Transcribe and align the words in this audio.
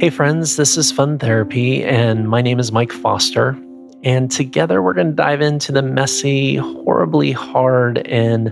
Hey, 0.00 0.08
friends, 0.08 0.56
this 0.56 0.78
is 0.78 0.90
Fun 0.90 1.18
Therapy, 1.18 1.84
and 1.84 2.26
my 2.26 2.40
name 2.40 2.58
is 2.58 2.72
Mike 2.72 2.90
Foster. 2.90 3.50
And 4.02 4.30
together 4.30 4.80
we're 4.80 4.94
going 4.94 5.08
to 5.08 5.12
dive 5.12 5.42
into 5.42 5.72
the 5.72 5.82
messy, 5.82 6.56
horribly 6.56 7.32
hard, 7.32 7.98
and 8.06 8.50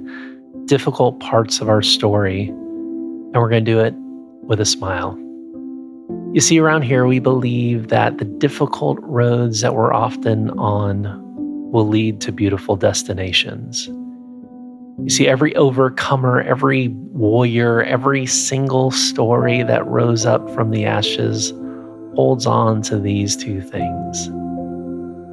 difficult 0.66 1.20
parts 1.20 1.62
of 1.62 1.70
our 1.70 1.80
story. 1.80 2.48
And 2.48 3.32
we're 3.32 3.48
going 3.48 3.64
to 3.64 3.70
do 3.70 3.80
it 3.80 3.94
with 4.42 4.60
a 4.60 4.66
smile. 4.66 5.16
You 6.34 6.42
see, 6.42 6.60
around 6.60 6.82
here, 6.82 7.06
we 7.06 7.18
believe 7.18 7.88
that 7.88 8.18
the 8.18 8.26
difficult 8.26 8.98
roads 9.00 9.62
that 9.62 9.74
we're 9.74 9.94
often 9.94 10.50
on 10.58 11.18
will 11.72 11.88
lead 11.88 12.20
to 12.20 12.30
beautiful 12.30 12.76
destinations. 12.76 13.88
You 15.00 15.10
see, 15.10 15.28
every 15.28 15.54
overcomer, 15.54 16.40
every 16.40 16.88
warrior, 16.88 17.82
every 17.82 18.26
single 18.26 18.90
story 18.90 19.62
that 19.62 19.86
rose 19.86 20.26
up 20.26 20.48
from 20.50 20.70
the 20.70 20.84
ashes 20.84 21.52
holds 22.16 22.46
on 22.46 22.82
to 22.82 22.98
these 22.98 23.36
two 23.36 23.60
things 23.60 24.28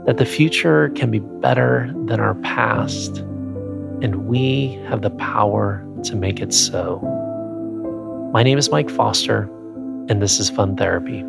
that 0.05 0.17
the 0.17 0.25
future 0.25 0.89
can 0.89 1.09
be 1.09 1.17
better 1.17 1.91
than 2.05 2.19
our 2.19 2.35
past, 2.35 3.17
and 4.01 4.27
we 4.27 4.79
have 4.87 5.01
the 5.01 5.09
power 5.09 5.83
to 6.03 6.15
make 6.15 6.39
it 6.39 6.53
so. 6.53 6.99
My 8.31 8.43
name 8.43 8.59
is 8.59 8.69
Mike 8.69 8.91
Foster, 8.91 9.49
and 10.09 10.21
this 10.21 10.39
is 10.39 10.47
Fun 10.51 10.75
Therapy. 10.75 11.23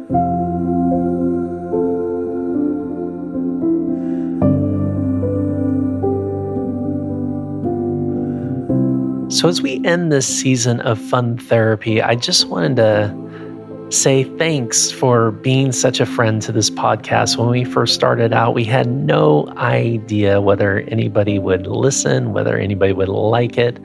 So, 9.36 9.48
as 9.48 9.60
we 9.60 9.84
end 9.84 10.10
this 10.10 10.26
season 10.26 10.80
of 10.80 10.98
fun 10.98 11.36
therapy, 11.36 12.00
I 12.00 12.14
just 12.14 12.48
wanted 12.48 12.76
to 12.76 13.86
say 13.90 14.24
thanks 14.38 14.90
for 14.90 15.30
being 15.30 15.72
such 15.72 16.00
a 16.00 16.06
friend 16.06 16.40
to 16.40 16.52
this 16.52 16.70
podcast. 16.70 17.36
When 17.36 17.50
we 17.50 17.62
first 17.62 17.94
started 17.94 18.32
out, 18.32 18.54
we 18.54 18.64
had 18.64 18.90
no 18.90 19.46
idea 19.58 20.40
whether 20.40 20.80
anybody 20.88 21.38
would 21.38 21.66
listen, 21.66 22.32
whether 22.32 22.56
anybody 22.56 22.94
would 22.94 23.10
like 23.10 23.58
it, 23.58 23.78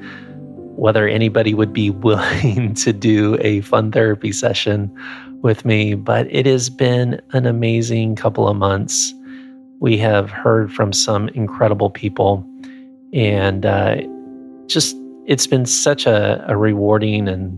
whether 0.78 1.06
anybody 1.06 1.54
would 1.54 1.74
be 1.74 1.90
willing 2.08 2.74
to 2.76 2.94
do 2.94 3.38
a 3.42 3.60
fun 3.60 3.92
therapy 3.92 4.32
session 4.32 4.90
with 5.42 5.66
me. 5.66 5.96
But 5.96 6.34
it 6.34 6.46
has 6.46 6.70
been 6.70 7.22
an 7.32 7.46
amazing 7.46 8.16
couple 8.16 8.48
of 8.48 8.56
months. 8.56 9.14
We 9.82 9.98
have 9.98 10.30
heard 10.30 10.72
from 10.72 10.94
some 10.94 11.28
incredible 11.28 11.90
people 11.90 12.48
and 13.12 13.66
uh, 13.66 13.98
just 14.68 14.96
it's 15.32 15.48
been 15.48 15.66
such 15.66 16.06
a, 16.06 16.44
a 16.50 16.58
rewarding 16.58 17.30
and 17.30 17.58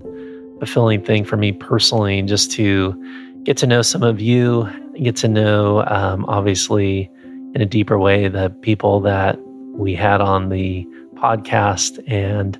fulfilling 0.59 1.03
thing 1.03 1.25
for 1.25 1.38
me 1.38 1.52
personally 1.52 2.21
just 2.21 2.52
to 2.52 2.93
get 3.41 3.57
to 3.57 3.66
know 3.66 3.81
some 3.81 4.03
of 4.03 4.21
you, 4.21 4.69
get 5.02 5.16
to 5.16 5.27
know, 5.27 5.83
um, 5.88 6.23
obviously, 6.25 7.09
in 7.55 7.61
a 7.61 7.66
deeper 7.66 7.97
way, 7.97 8.27
the 8.27 8.51
people 8.61 8.99
that 8.99 9.39
we 9.71 9.95
had 9.95 10.21
on 10.21 10.49
the 10.49 10.85
podcast. 11.16 11.99
And 12.07 12.59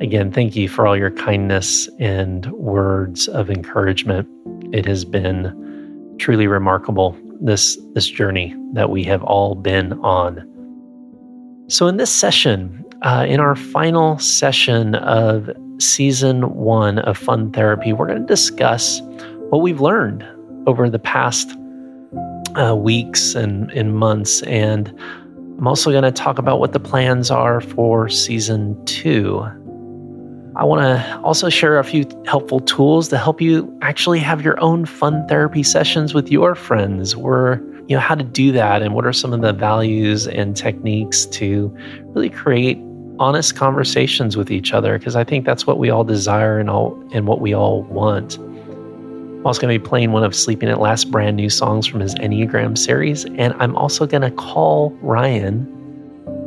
again, 0.00 0.32
thank 0.32 0.56
you 0.56 0.70
for 0.70 0.86
all 0.86 0.96
your 0.96 1.10
kindness 1.10 1.86
and 1.98 2.46
words 2.52 3.28
of 3.28 3.50
encouragement. 3.50 4.26
It 4.72 4.86
has 4.86 5.04
been 5.04 6.16
truly 6.18 6.46
remarkable 6.46 7.14
this 7.42 7.78
this 7.92 8.08
journey 8.08 8.56
that 8.72 8.88
we 8.88 9.04
have 9.04 9.22
all 9.22 9.54
been 9.54 9.92
on. 10.00 10.46
So 11.68 11.88
in 11.88 11.98
this 11.98 12.10
session, 12.10 12.79
uh, 13.02 13.24
in 13.28 13.40
our 13.40 13.56
final 13.56 14.18
session 14.18 14.94
of 14.96 15.50
season 15.78 16.54
one 16.54 16.98
of 17.00 17.16
Fun 17.16 17.50
Therapy, 17.52 17.92
we're 17.92 18.06
going 18.06 18.20
to 18.20 18.26
discuss 18.26 19.00
what 19.48 19.62
we've 19.62 19.80
learned 19.80 20.26
over 20.66 20.90
the 20.90 20.98
past 20.98 21.56
uh, 22.56 22.76
weeks 22.76 23.34
and, 23.34 23.70
and 23.70 23.96
months. 23.96 24.42
And 24.42 24.88
I'm 25.58 25.66
also 25.66 25.90
going 25.90 26.04
to 26.04 26.12
talk 26.12 26.38
about 26.38 26.60
what 26.60 26.72
the 26.72 26.80
plans 26.80 27.30
are 27.30 27.60
for 27.60 28.08
season 28.08 28.82
two. 28.84 29.46
I 30.56 30.64
want 30.64 30.82
to 30.82 31.20
also 31.22 31.48
share 31.48 31.78
a 31.78 31.84
few 31.84 32.04
helpful 32.26 32.60
tools 32.60 33.08
to 33.08 33.18
help 33.18 33.40
you 33.40 33.74
actually 33.80 34.18
have 34.18 34.42
your 34.42 34.60
own 34.60 34.84
fun 34.84 35.26
therapy 35.26 35.62
sessions 35.62 36.12
with 36.12 36.30
your 36.30 36.54
friends. 36.54 37.16
We're 37.16 37.60
you 37.88 37.96
know 37.96 38.00
how 38.00 38.14
to 38.14 38.22
do 38.22 38.52
that 38.52 38.82
and 38.82 38.94
what 38.94 39.04
are 39.04 39.12
some 39.12 39.32
of 39.32 39.40
the 39.40 39.52
values 39.52 40.28
and 40.28 40.56
techniques 40.56 41.24
to 41.26 41.76
really 42.14 42.30
create 42.30 42.78
honest 43.20 43.54
conversations 43.54 44.36
with 44.36 44.50
each 44.50 44.72
other 44.72 44.98
because 44.98 45.14
I 45.14 45.24
think 45.24 45.44
that's 45.44 45.66
what 45.66 45.78
we 45.78 45.90
all 45.90 46.04
desire 46.04 46.58
and 46.58 46.70
all 46.70 47.00
and 47.12 47.26
what 47.26 47.40
we 47.40 47.54
all 47.54 47.82
want. 47.84 48.38
I'm 48.38 49.46
also 49.46 49.60
going 49.60 49.72
to 49.72 49.78
be 49.78 49.88
playing 49.88 50.12
one 50.12 50.24
of 50.24 50.34
Sleeping 50.34 50.68
at 50.68 50.80
Last 50.80 51.10
brand 51.10 51.36
new 51.36 51.50
songs 51.50 51.86
from 51.86 52.00
his 52.00 52.14
Enneagram 52.16 52.76
series, 52.76 53.26
and 53.36 53.54
I'm 53.58 53.76
also 53.76 54.06
going 54.06 54.22
to 54.22 54.30
call 54.30 54.90
Ryan 55.02 55.66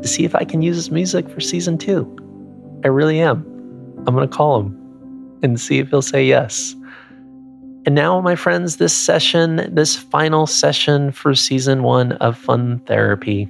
to 0.02 0.08
see 0.08 0.26
if 0.26 0.36
I 0.36 0.44
can 0.44 0.62
use 0.62 0.76
his 0.76 0.92
music 0.92 1.30
for 1.30 1.40
season 1.40 1.78
two. 1.78 2.06
I 2.84 2.90
really 2.90 3.20
am. 3.20 3.40
I'm 4.06 4.16
going 4.16 4.28
to 4.28 4.36
call 4.36 4.60
him 4.60 5.40
and 5.44 5.60
see 5.60 5.80
if 5.80 5.90
he'll 5.90 6.02
say 6.02 6.26
yes. 6.26 6.76
And 7.86 7.96
now, 7.96 8.20
my 8.22 8.36
friends, 8.36 8.78
this 8.78 8.94
session, 8.94 9.74
this 9.74 9.96
final 9.96 10.48
session 10.48 11.12
for 11.12 11.36
season 11.36 11.84
one 11.84 12.14
of 12.14 12.38
Fun 12.38 12.80
Therapy. 12.86 13.46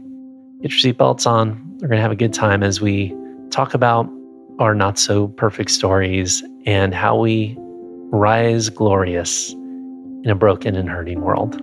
Get 0.62 0.72
your 0.72 0.94
seatbelts 0.94 1.28
on. 1.28 1.73
We're 1.84 1.90
going 1.90 1.98
to 1.98 2.02
have 2.02 2.14
a 2.14 2.16
good 2.16 2.32
time 2.32 2.64
as 2.64 2.80
we 2.80 3.14
talk 3.52 3.74
about 3.74 4.10
our 4.58 4.74
not 4.74 4.98
so 4.98 5.28
perfect 5.28 5.70
stories 5.70 6.42
and 6.66 6.94
how 6.94 7.20
we 7.20 7.58
rise 7.60 8.70
glorious 8.70 9.52
in 9.52 10.28
a 10.30 10.34
broken 10.34 10.78
and 10.78 10.88
hurting 10.88 11.20
world. 11.20 11.56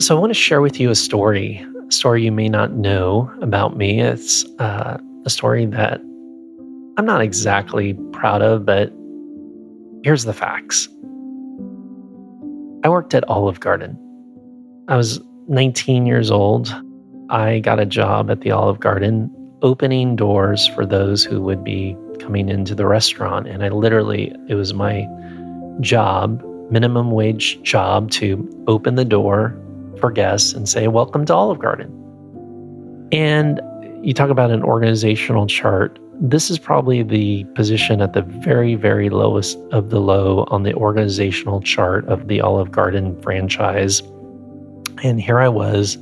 So, 0.00 0.16
I 0.16 0.18
want 0.18 0.30
to 0.30 0.34
share 0.34 0.62
with 0.62 0.80
you 0.80 0.88
a 0.88 0.94
story, 0.94 1.62
a 1.86 1.92
story 1.92 2.24
you 2.24 2.32
may 2.32 2.48
not 2.48 2.72
know 2.72 3.30
about 3.42 3.76
me. 3.76 4.00
It's 4.00 4.46
uh, 4.58 4.96
a 5.26 5.30
story 5.30 5.66
that 5.66 6.00
I'm 6.96 7.04
not 7.04 7.20
exactly 7.20 7.92
proud 8.14 8.40
of, 8.40 8.64
but 8.64 8.94
here's 10.04 10.24
the 10.24 10.32
facts. 10.32 10.88
I 12.82 12.88
worked 12.88 13.12
at 13.12 13.28
Olive 13.28 13.60
Garden. 13.60 13.98
I 14.88 14.96
was 14.96 15.20
19 15.48 16.06
years 16.06 16.30
old. 16.30 16.74
I 17.28 17.58
got 17.58 17.78
a 17.78 17.84
job 17.84 18.30
at 18.30 18.40
the 18.40 18.50
Olive 18.50 18.80
Garden 18.80 19.30
opening 19.60 20.16
doors 20.16 20.66
for 20.68 20.86
those 20.86 21.22
who 21.22 21.42
would 21.42 21.62
be 21.62 21.94
coming 22.18 22.48
into 22.48 22.74
the 22.74 22.86
restaurant. 22.86 23.46
And 23.46 23.62
I 23.62 23.68
literally, 23.68 24.34
it 24.48 24.54
was 24.54 24.72
my 24.72 25.06
job, 25.80 26.42
minimum 26.70 27.10
wage 27.10 27.60
job, 27.62 28.10
to 28.12 28.48
open 28.66 28.94
the 28.94 29.04
door 29.04 29.54
for 30.00 30.10
guests 30.10 30.54
and 30.54 30.66
say, 30.66 30.88
Welcome 30.88 31.26
to 31.26 31.34
Olive 31.34 31.58
Garden. 31.58 31.92
And 33.12 33.60
you 34.02 34.14
talk 34.14 34.30
about 34.30 34.50
an 34.50 34.62
organizational 34.62 35.46
chart 35.46 35.98
this 36.20 36.50
is 36.50 36.58
probably 36.58 37.04
the 37.04 37.44
position 37.54 38.00
at 38.00 38.12
the 38.12 38.22
very, 38.22 38.74
very 38.74 39.08
lowest 39.08 39.56
of 39.70 39.90
the 39.90 40.00
low 40.00 40.44
on 40.48 40.64
the 40.64 40.74
organizational 40.74 41.60
chart 41.60 42.04
of 42.06 42.26
the 42.26 42.40
Olive 42.40 42.72
Garden 42.72 43.20
franchise. 43.22 44.02
And 45.02 45.20
here 45.20 45.38
I 45.38 45.48
was 45.48 45.96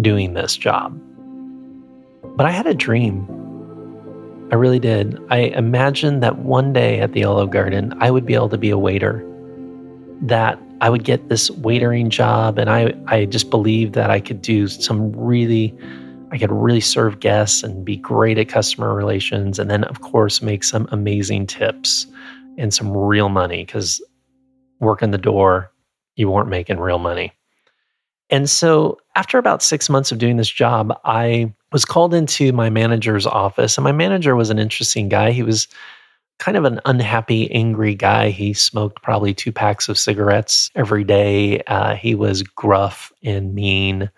doing 0.00 0.34
this 0.34 0.56
job. 0.56 0.98
But 2.36 2.46
I 2.46 2.50
had 2.50 2.66
a 2.66 2.74
dream. 2.74 3.26
I 4.50 4.54
really 4.54 4.78
did. 4.78 5.18
I 5.30 5.38
imagined 5.38 6.22
that 6.22 6.38
one 6.38 6.72
day 6.72 7.00
at 7.00 7.12
the 7.12 7.24
Olive 7.24 7.50
Garden, 7.50 7.94
I 8.00 8.10
would 8.10 8.24
be 8.24 8.34
able 8.34 8.48
to 8.50 8.58
be 8.58 8.70
a 8.70 8.78
waiter, 8.78 9.24
that 10.22 10.58
I 10.80 10.90
would 10.90 11.04
get 11.04 11.28
this 11.28 11.50
waitering 11.50 12.08
job. 12.08 12.58
And 12.58 12.70
I, 12.70 12.94
I 13.06 13.24
just 13.24 13.50
believed 13.50 13.94
that 13.94 14.10
I 14.10 14.20
could 14.20 14.40
do 14.40 14.68
some 14.68 15.12
really 15.12 15.76
I 16.30 16.36
could 16.36 16.52
really 16.52 16.80
serve 16.80 17.20
guests 17.20 17.62
and 17.62 17.84
be 17.84 17.96
great 17.96 18.38
at 18.38 18.48
customer 18.48 18.94
relations. 18.94 19.58
And 19.58 19.70
then, 19.70 19.84
of 19.84 20.02
course, 20.02 20.42
make 20.42 20.62
some 20.62 20.86
amazing 20.92 21.46
tips 21.46 22.06
and 22.58 22.72
some 22.72 22.94
real 22.94 23.28
money 23.28 23.64
because 23.64 24.04
working 24.78 25.10
the 25.10 25.18
door, 25.18 25.72
you 26.16 26.28
weren't 26.28 26.50
making 26.50 26.78
real 26.78 26.98
money. 26.98 27.32
And 28.30 28.48
so, 28.48 28.98
after 29.14 29.38
about 29.38 29.62
six 29.62 29.88
months 29.88 30.12
of 30.12 30.18
doing 30.18 30.36
this 30.36 30.50
job, 30.50 30.98
I 31.04 31.52
was 31.72 31.84
called 31.84 32.14
into 32.14 32.52
my 32.52 32.70
manager's 32.70 33.26
office. 33.26 33.76
And 33.76 33.84
my 33.84 33.92
manager 33.92 34.36
was 34.36 34.50
an 34.50 34.58
interesting 34.58 35.08
guy. 35.08 35.32
He 35.32 35.42
was 35.42 35.68
kind 36.38 36.56
of 36.56 36.64
an 36.64 36.80
unhappy, 36.84 37.50
angry 37.50 37.94
guy. 37.94 38.30
He 38.30 38.52
smoked 38.52 39.02
probably 39.02 39.34
two 39.34 39.52
packs 39.52 39.88
of 39.88 39.98
cigarettes 39.98 40.70
every 40.74 41.04
day. 41.04 41.62
Uh, 41.62 41.94
he 41.94 42.14
was 42.14 42.42
gruff 42.42 43.12
and 43.22 43.54
mean 43.54 44.10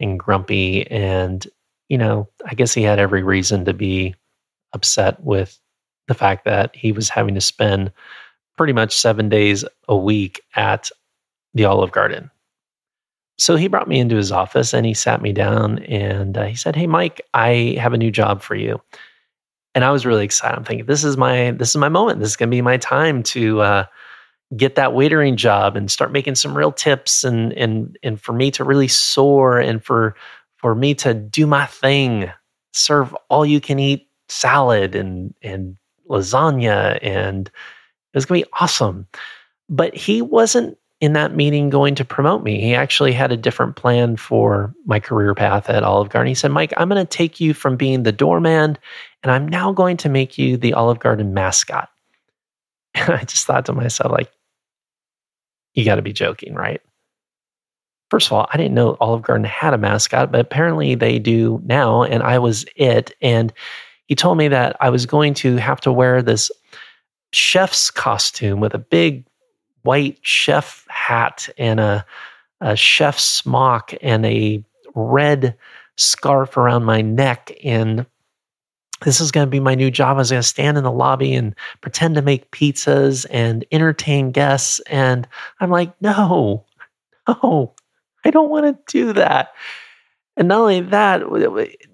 and 0.00 0.18
grumpy. 0.18 0.90
And, 0.90 1.46
you 1.88 1.98
know, 1.98 2.28
I 2.44 2.54
guess 2.54 2.74
he 2.74 2.82
had 2.82 2.98
every 2.98 3.22
reason 3.22 3.66
to 3.66 3.72
be 3.72 4.14
upset 4.72 5.22
with 5.22 5.58
the 6.08 6.14
fact 6.14 6.44
that 6.44 6.74
he 6.74 6.92
was 6.92 7.08
having 7.08 7.34
to 7.34 7.40
spend 7.40 7.92
pretty 8.56 8.72
much 8.72 8.96
seven 8.96 9.28
days 9.28 9.64
a 9.88 9.96
week 9.96 10.42
at 10.56 10.90
the 11.54 11.66
Olive 11.66 11.92
Garden. 11.92 12.30
So 13.40 13.56
he 13.56 13.68
brought 13.68 13.88
me 13.88 13.98
into 13.98 14.16
his 14.16 14.30
office 14.30 14.74
and 14.74 14.84
he 14.84 14.92
sat 14.92 15.22
me 15.22 15.32
down 15.32 15.78
and 15.84 16.36
uh, 16.36 16.44
he 16.44 16.54
said, 16.54 16.76
Hey, 16.76 16.86
Mike, 16.86 17.22
I 17.32 17.74
have 17.80 17.94
a 17.94 17.98
new 17.98 18.10
job 18.10 18.42
for 18.42 18.54
you. 18.54 18.82
And 19.74 19.82
I 19.82 19.90
was 19.92 20.04
really 20.04 20.26
excited. 20.26 20.58
I'm 20.58 20.64
thinking, 20.64 20.84
this 20.84 21.04
is 21.04 21.16
my 21.16 21.52
this 21.52 21.70
is 21.70 21.76
my 21.76 21.88
moment. 21.88 22.20
This 22.20 22.28
is 22.28 22.36
gonna 22.36 22.50
be 22.50 22.60
my 22.60 22.76
time 22.76 23.22
to 23.24 23.62
uh, 23.62 23.84
get 24.54 24.74
that 24.74 24.90
waitering 24.90 25.36
job 25.36 25.74
and 25.74 25.90
start 25.90 26.12
making 26.12 26.34
some 26.34 26.54
real 26.54 26.70
tips 26.70 27.24
and 27.24 27.54
and 27.54 27.98
and 28.02 28.20
for 28.20 28.34
me 28.34 28.50
to 28.50 28.64
really 28.64 28.88
soar 28.88 29.58
and 29.58 29.82
for 29.82 30.16
for 30.56 30.74
me 30.74 30.94
to 30.96 31.14
do 31.14 31.46
my 31.46 31.64
thing, 31.64 32.30
serve 32.74 33.16
all 33.30 33.46
you 33.46 33.60
can 33.60 33.78
eat 33.78 34.06
salad 34.28 34.94
and 34.94 35.32
and 35.40 35.78
lasagna 36.10 36.98
and 37.00 37.48
it 37.48 38.16
was 38.16 38.26
going 38.26 38.42
to 38.42 38.46
be 38.46 38.52
awesome. 38.60 39.06
But 39.70 39.94
he 39.94 40.20
wasn't 40.20 40.76
in 41.00 41.14
that 41.14 41.34
meeting 41.34 41.70
going 41.70 41.94
to 41.94 42.04
promote 42.04 42.44
me. 42.44 42.60
He 42.60 42.74
actually 42.74 43.12
had 43.12 43.32
a 43.32 43.36
different 43.36 43.76
plan 43.76 44.16
for 44.16 44.74
my 44.84 45.00
career 45.00 45.34
path 45.34 45.70
at 45.70 45.82
Olive 45.82 46.10
Garden. 46.10 46.28
He 46.28 46.34
said, 46.34 46.50
Mike, 46.50 46.74
I'm 46.76 46.88
going 46.90 47.04
to 47.04 47.08
take 47.08 47.40
you 47.40 47.54
from 47.54 47.76
being 47.76 48.02
the 48.02 48.12
doorman 48.12 48.76
and 49.22 49.32
I'm 49.32 49.48
now 49.48 49.72
going 49.72 49.96
to 49.98 50.08
make 50.08 50.36
you 50.36 50.56
the 50.56 50.74
Olive 50.74 51.00
Garden 51.00 51.34
mascot. 51.34 51.88
And 52.92 53.14
I 53.14 53.22
just 53.22 53.46
thought 53.46 53.66
to 53.66 53.72
myself, 53.72 54.10
like, 54.10 54.32
you 55.74 55.84
got 55.84 55.94
to 55.94 56.02
be 56.02 56.12
joking, 56.12 56.54
right? 56.54 56.80
First 58.10 58.26
of 58.26 58.32
all, 58.32 58.48
I 58.52 58.56
didn't 58.56 58.74
know 58.74 58.96
Olive 58.98 59.22
Garden 59.22 59.44
had 59.44 59.72
a 59.72 59.78
mascot, 59.78 60.32
but 60.32 60.40
apparently 60.40 60.96
they 60.96 61.20
do 61.20 61.60
now. 61.64 62.02
And 62.02 62.24
I 62.24 62.40
was 62.40 62.66
it. 62.74 63.14
And 63.22 63.52
he 64.06 64.16
told 64.16 64.38
me 64.38 64.48
that 64.48 64.76
I 64.80 64.90
was 64.90 65.06
going 65.06 65.34
to 65.34 65.56
have 65.58 65.80
to 65.82 65.92
wear 65.92 66.20
this 66.20 66.50
chef's 67.32 67.92
costume 67.92 68.58
with 68.58 68.74
a 68.74 68.78
big 68.78 69.24
white 69.82 70.18
chef 70.22 70.86
hat 70.88 71.48
and 71.58 71.80
a, 71.80 72.04
a 72.60 72.76
chef 72.76 73.18
smock 73.18 73.92
and 74.02 74.26
a 74.26 74.64
red 74.94 75.56
scarf 75.96 76.56
around 76.56 76.84
my 76.84 77.00
neck. 77.00 77.52
And 77.64 78.06
this 79.02 79.20
is 79.20 79.30
going 79.30 79.46
to 79.46 79.50
be 79.50 79.60
my 79.60 79.74
new 79.74 79.90
job. 79.90 80.16
I 80.16 80.20
was 80.20 80.30
going 80.30 80.42
to 80.42 80.48
stand 80.48 80.76
in 80.76 80.84
the 80.84 80.92
lobby 80.92 81.34
and 81.34 81.54
pretend 81.80 82.14
to 82.16 82.22
make 82.22 82.50
pizzas 82.50 83.26
and 83.30 83.64
entertain 83.72 84.30
guests. 84.30 84.80
And 84.86 85.26
I'm 85.60 85.70
like, 85.70 85.92
no, 86.02 86.64
no, 87.28 87.74
I 88.24 88.30
don't 88.30 88.50
want 88.50 88.66
to 88.66 88.92
do 88.92 89.12
that. 89.14 89.52
And 90.36 90.48
not 90.48 90.60
only 90.60 90.80
that, 90.80 91.20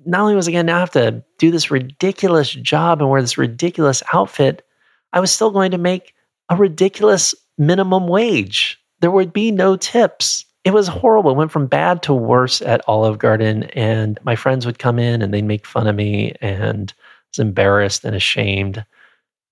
not 0.04 0.20
only 0.20 0.34
was 0.34 0.48
I 0.48 0.52
going 0.52 0.66
to 0.66 0.72
have 0.72 0.90
to 0.92 1.24
do 1.38 1.50
this 1.50 1.70
ridiculous 1.70 2.50
job 2.50 3.00
and 3.00 3.10
wear 3.10 3.20
this 3.20 3.38
ridiculous 3.38 4.02
outfit, 4.12 4.64
I 5.12 5.20
was 5.20 5.30
still 5.30 5.50
going 5.50 5.70
to 5.72 5.78
make 5.78 6.14
a 6.48 6.56
ridiculous 6.56 7.34
minimum 7.58 8.08
wage. 8.08 8.78
There 9.00 9.10
would 9.10 9.32
be 9.32 9.50
no 9.50 9.76
tips. 9.76 10.44
It 10.64 10.72
was 10.72 10.88
horrible. 10.88 11.30
It 11.30 11.36
went 11.36 11.52
from 11.52 11.66
bad 11.66 12.02
to 12.04 12.14
worse 12.14 12.60
at 12.62 12.82
Olive 12.88 13.18
Garden. 13.18 13.64
And 13.74 14.18
my 14.24 14.36
friends 14.36 14.66
would 14.66 14.78
come 14.78 14.98
in 14.98 15.22
and 15.22 15.32
they'd 15.32 15.42
make 15.42 15.66
fun 15.66 15.86
of 15.86 15.94
me 15.94 16.34
and 16.40 16.92
I 16.96 17.02
was 17.32 17.38
embarrassed 17.38 18.04
and 18.04 18.16
ashamed. 18.16 18.84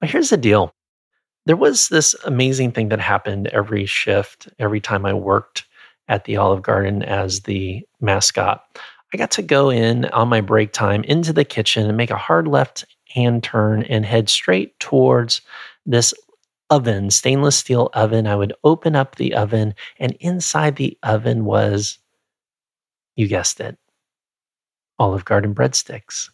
But 0.00 0.10
here's 0.10 0.30
the 0.30 0.36
deal 0.36 0.74
there 1.46 1.56
was 1.56 1.88
this 1.88 2.14
amazing 2.24 2.72
thing 2.72 2.88
that 2.88 3.00
happened 3.00 3.48
every 3.48 3.84
shift, 3.86 4.48
every 4.58 4.80
time 4.80 5.04
I 5.04 5.12
worked 5.12 5.66
at 6.08 6.24
the 6.24 6.36
Olive 6.36 6.62
Garden 6.62 7.02
as 7.02 7.42
the 7.42 7.86
mascot. 8.00 8.64
I 9.12 9.16
got 9.16 9.30
to 9.32 9.42
go 9.42 9.70
in 9.70 10.06
on 10.06 10.28
my 10.28 10.40
break 10.40 10.72
time 10.72 11.04
into 11.04 11.32
the 11.32 11.44
kitchen 11.44 11.86
and 11.86 11.96
make 11.96 12.10
a 12.10 12.16
hard 12.16 12.48
left 12.48 12.84
hand 13.08 13.44
turn 13.44 13.84
and 13.84 14.04
head 14.04 14.28
straight 14.28 14.78
towards 14.80 15.40
this 15.86 16.12
oven, 16.70 17.10
stainless 17.10 17.56
steel 17.56 17.90
oven. 17.94 18.26
I 18.26 18.36
would 18.36 18.52
open 18.64 18.96
up 18.96 19.16
the 19.16 19.34
oven, 19.34 19.74
and 19.98 20.12
inside 20.20 20.76
the 20.76 20.96
oven 21.02 21.44
was, 21.44 21.98
you 23.16 23.28
guessed 23.28 23.60
it, 23.60 23.78
Olive 24.98 25.24
Garden 25.24 25.54
breadsticks. 25.54 26.30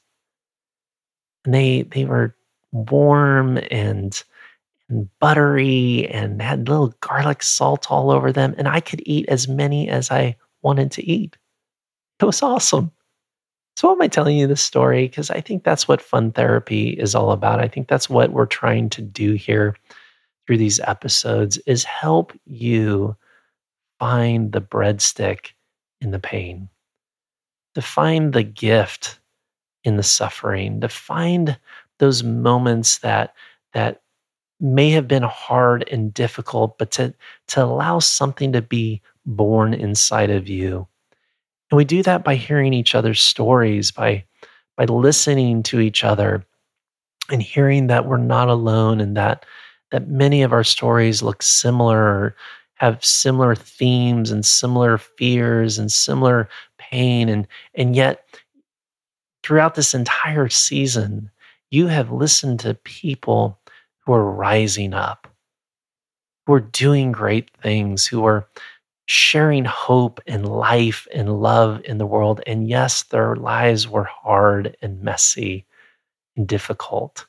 And 1.44 1.54
they 1.54 1.82
they 1.82 2.04
were 2.04 2.36
warm 2.72 3.58
and 3.70 4.22
and 4.88 5.08
buttery 5.20 6.06
and 6.08 6.42
had 6.42 6.68
little 6.68 6.92
garlic 7.00 7.42
salt 7.42 7.90
all 7.90 8.10
over 8.10 8.32
them. 8.32 8.54
And 8.58 8.68
I 8.68 8.80
could 8.80 9.02
eat 9.06 9.28
as 9.28 9.48
many 9.48 9.88
as 9.88 10.10
I 10.10 10.36
wanted 10.62 10.90
to 10.92 11.06
eat. 11.06 11.36
It 12.20 12.24
was 12.24 12.42
awesome. 12.42 12.90
So, 13.76 13.88
why 13.88 13.94
am 13.94 14.02
I 14.02 14.08
telling 14.08 14.36
you 14.36 14.46
this 14.46 14.60
story? 14.60 15.08
Because 15.08 15.30
I 15.30 15.40
think 15.40 15.64
that's 15.64 15.88
what 15.88 16.02
fun 16.02 16.32
therapy 16.32 16.90
is 16.90 17.14
all 17.14 17.30
about. 17.30 17.60
I 17.60 17.68
think 17.68 17.88
that's 17.88 18.10
what 18.10 18.32
we're 18.32 18.46
trying 18.46 18.90
to 18.90 19.02
do 19.02 19.34
here 19.34 19.76
through 20.50 20.58
these 20.58 20.80
episodes 20.80 21.58
is 21.58 21.84
help 21.84 22.32
you 22.44 23.14
find 24.00 24.50
the 24.50 24.60
breadstick 24.60 25.52
in 26.00 26.10
the 26.10 26.18
pain, 26.18 26.68
to 27.76 27.80
find 27.80 28.32
the 28.32 28.42
gift 28.42 29.20
in 29.84 29.96
the 29.96 30.02
suffering, 30.02 30.80
to 30.80 30.88
find 30.88 31.56
those 32.00 32.24
moments 32.24 32.98
that 32.98 33.32
that 33.74 34.02
may 34.58 34.90
have 34.90 35.06
been 35.06 35.22
hard 35.22 35.88
and 35.88 36.12
difficult, 36.12 36.78
but 36.78 36.90
to, 36.90 37.14
to 37.46 37.62
allow 37.62 38.00
something 38.00 38.52
to 38.52 38.60
be 38.60 39.00
born 39.24 39.72
inside 39.72 40.30
of 40.30 40.48
you. 40.48 40.84
And 41.70 41.76
we 41.76 41.84
do 41.84 42.02
that 42.02 42.24
by 42.24 42.34
hearing 42.34 42.74
each 42.74 42.96
other's 42.96 43.20
stories, 43.20 43.92
by, 43.92 44.24
by 44.76 44.86
listening 44.86 45.62
to 45.62 45.78
each 45.78 46.02
other 46.02 46.44
and 47.30 47.40
hearing 47.40 47.86
that 47.86 48.06
we're 48.06 48.16
not 48.16 48.48
alone 48.48 49.00
and 49.00 49.16
that, 49.16 49.46
that 49.90 50.08
many 50.08 50.42
of 50.42 50.52
our 50.52 50.64
stories 50.64 51.22
look 51.22 51.42
similar 51.42 52.34
have 52.74 53.04
similar 53.04 53.54
themes 53.54 54.30
and 54.30 54.44
similar 54.44 54.96
fears 54.96 55.78
and 55.78 55.92
similar 55.92 56.48
pain. 56.78 57.28
And, 57.28 57.46
and 57.74 57.94
yet, 57.94 58.24
throughout 59.42 59.74
this 59.74 59.92
entire 59.92 60.48
season, 60.48 61.30
you 61.70 61.88
have 61.88 62.10
listened 62.10 62.58
to 62.60 62.74
people 62.74 63.60
who 63.98 64.14
are 64.14 64.32
rising 64.32 64.94
up, 64.94 65.28
who 66.46 66.54
are 66.54 66.60
doing 66.60 67.12
great 67.12 67.50
things, 67.62 68.06
who 68.06 68.24
are 68.24 68.48
sharing 69.04 69.64
hope 69.66 70.20
and 70.26 70.48
life 70.48 71.06
and 71.12 71.40
love 71.42 71.82
in 71.84 71.98
the 71.98 72.06
world. 72.06 72.40
And 72.46 72.68
yes, 72.68 73.02
their 73.02 73.36
lives 73.36 73.88
were 73.88 74.04
hard 74.04 74.76
and 74.80 75.02
messy 75.02 75.66
and 76.36 76.46
difficult. 76.46 77.26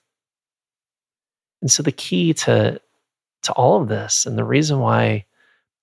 And 1.61 1.71
so 1.71 1.83
the 1.83 1.91
key 1.91 2.33
to 2.35 2.79
to 3.43 3.51
all 3.53 3.81
of 3.81 3.87
this 3.87 4.25
and 4.25 4.37
the 4.37 4.43
reason 4.43 4.79
why 4.79 5.25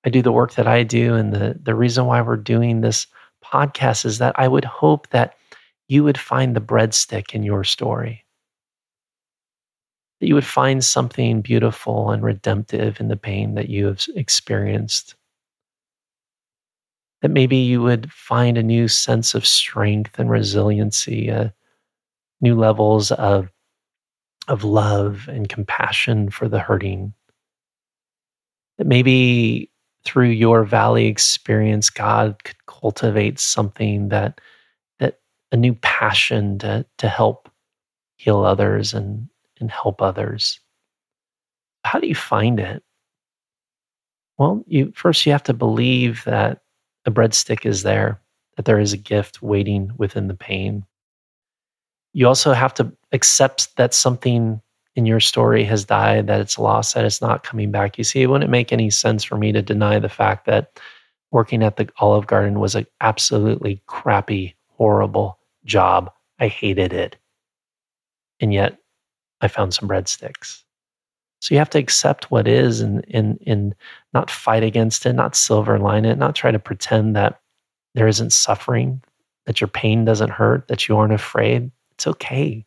I 0.04 0.10
do 0.10 0.22
the 0.22 0.32
work 0.32 0.54
that 0.54 0.66
I 0.66 0.82
do 0.82 1.14
and 1.14 1.32
the 1.32 1.58
the 1.62 1.74
reason 1.74 2.06
why 2.06 2.20
we're 2.22 2.36
doing 2.36 2.80
this 2.80 3.06
podcast 3.44 4.04
is 4.04 4.18
that 4.18 4.38
I 4.38 4.48
would 4.48 4.64
hope 4.64 5.08
that 5.10 5.34
you 5.88 6.04
would 6.04 6.18
find 6.18 6.54
the 6.54 6.60
breadstick 6.60 7.34
in 7.34 7.42
your 7.42 7.64
story 7.64 8.24
that 10.20 10.26
you 10.26 10.34
would 10.34 10.44
find 10.44 10.84
something 10.84 11.40
beautiful 11.40 12.10
and 12.10 12.22
redemptive 12.22 13.00
in 13.00 13.08
the 13.08 13.16
pain 13.16 13.54
that 13.54 13.68
you 13.68 13.86
have 13.86 14.04
experienced. 14.16 15.14
That 17.22 17.30
maybe 17.30 17.56
you 17.56 17.82
would 17.82 18.12
find 18.12 18.58
a 18.58 18.62
new 18.62 18.88
sense 18.88 19.34
of 19.34 19.46
strength 19.46 20.18
and 20.18 20.30
resiliency, 20.30 21.30
uh, 21.30 21.50
new 22.40 22.56
levels 22.56 23.12
of, 23.12 23.48
of 24.48 24.64
love 24.64 25.28
and 25.28 25.48
compassion 25.48 26.30
for 26.30 26.48
the 26.48 26.58
hurting. 26.58 27.12
That 28.78 28.86
maybe 28.86 29.70
through 30.04 30.28
your 30.28 30.64
valley 30.64 31.06
experience, 31.06 31.90
God 31.90 32.42
could 32.44 32.66
cultivate 32.66 33.38
something 33.38 34.08
that 34.08 34.40
that 34.98 35.20
a 35.52 35.56
new 35.56 35.74
passion 35.74 36.58
to 36.60 36.86
to 36.98 37.08
help 37.08 37.50
heal 38.16 38.44
others 38.44 38.94
and 38.94 39.28
and 39.60 39.70
help 39.70 40.00
others. 40.00 40.60
How 41.84 41.98
do 41.98 42.06
you 42.06 42.14
find 42.14 42.60
it? 42.60 42.82
Well, 44.38 44.64
you 44.66 44.92
first 44.94 45.26
you 45.26 45.32
have 45.32 45.42
to 45.44 45.54
believe 45.54 46.24
that 46.24 46.62
the 47.04 47.10
breadstick 47.10 47.66
is 47.66 47.82
there, 47.82 48.20
that 48.56 48.64
there 48.64 48.78
is 48.78 48.92
a 48.92 48.98
gift 48.98 49.42
waiting 49.42 49.92
within 49.98 50.28
the 50.28 50.34
pain. 50.34 50.84
You 52.18 52.26
also 52.26 52.52
have 52.52 52.74
to 52.74 52.92
accept 53.12 53.76
that 53.76 53.94
something 53.94 54.60
in 54.96 55.06
your 55.06 55.20
story 55.20 55.62
has 55.62 55.84
died, 55.84 56.26
that 56.26 56.40
it's 56.40 56.58
lost, 56.58 56.96
that 56.96 57.04
it's 57.04 57.20
not 57.20 57.44
coming 57.44 57.70
back. 57.70 57.96
You 57.96 58.02
see, 58.02 58.22
it 58.22 58.26
wouldn't 58.26 58.50
make 58.50 58.72
any 58.72 58.90
sense 58.90 59.22
for 59.22 59.36
me 59.36 59.52
to 59.52 59.62
deny 59.62 60.00
the 60.00 60.08
fact 60.08 60.44
that 60.46 60.80
working 61.30 61.62
at 61.62 61.76
the 61.76 61.88
Olive 62.00 62.26
Garden 62.26 62.58
was 62.58 62.74
an 62.74 62.88
absolutely 63.00 63.80
crappy, 63.86 64.56
horrible 64.66 65.38
job. 65.64 66.10
I 66.40 66.48
hated 66.48 66.92
it. 66.92 67.14
And 68.40 68.52
yet 68.52 68.78
I 69.40 69.46
found 69.46 69.72
some 69.72 69.88
breadsticks. 69.88 70.64
So 71.40 71.54
you 71.54 71.60
have 71.60 71.70
to 71.70 71.78
accept 71.78 72.32
what 72.32 72.48
is 72.48 72.80
and, 72.80 73.04
and, 73.10 73.40
and 73.46 73.76
not 74.12 74.28
fight 74.28 74.64
against 74.64 75.06
it, 75.06 75.12
not 75.12 75.36
silver 75.36 75.78
line 75.78 76.04
it, 76.04 76.18
not 76.18 76.34
try 76.34 76.50
to 76.50 76.58
pretend 76.58 77.14
that 77.14 77.40
there 77.94 78.08
isn't 78.08 78.32
suffering, 78.32 79.04
that 79.46 79.60
your 79.60 79.68
pain 79.68 80.04
doesn't 80.04 80.30
hurt, 80.30 80.66
that 80.66 80.88
you 80.88 80.96
aren't 80.96 81.12
afraid. 81.12 81.70
It's 81.98 82.06
okay. 82.06 82.64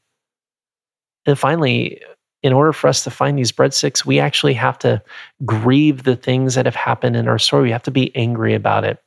And 1.26 1.40
finally, 1.40 2.02
in 2.44 2.52
order 2.52 2.74
for 2.74 2.88
us 2.90 3.04
to 3.06 3.10
find 3.10 3.38
these 3.38 3.52
breadsticks, 3.52 4.06
we 4.06 4.20
actually 4.20 4.56
have 4.56 4.78
to 4.80 5.02
grieve 5.46 6.04
the 6.04 6.18
things 6.18 6.56
that 6.56 6.66
have 6.66 6.76
happened 6.76 7.16
in 7.16 7.30
our 7.30 7.40
story. 7.40 7.64
We 7.64 7.72
have 7.72 7.84
to 7.84 7.92
be 7.92 8.14
angry 8.14 8.54
about 8.54 8.84
it. 8.84 9.02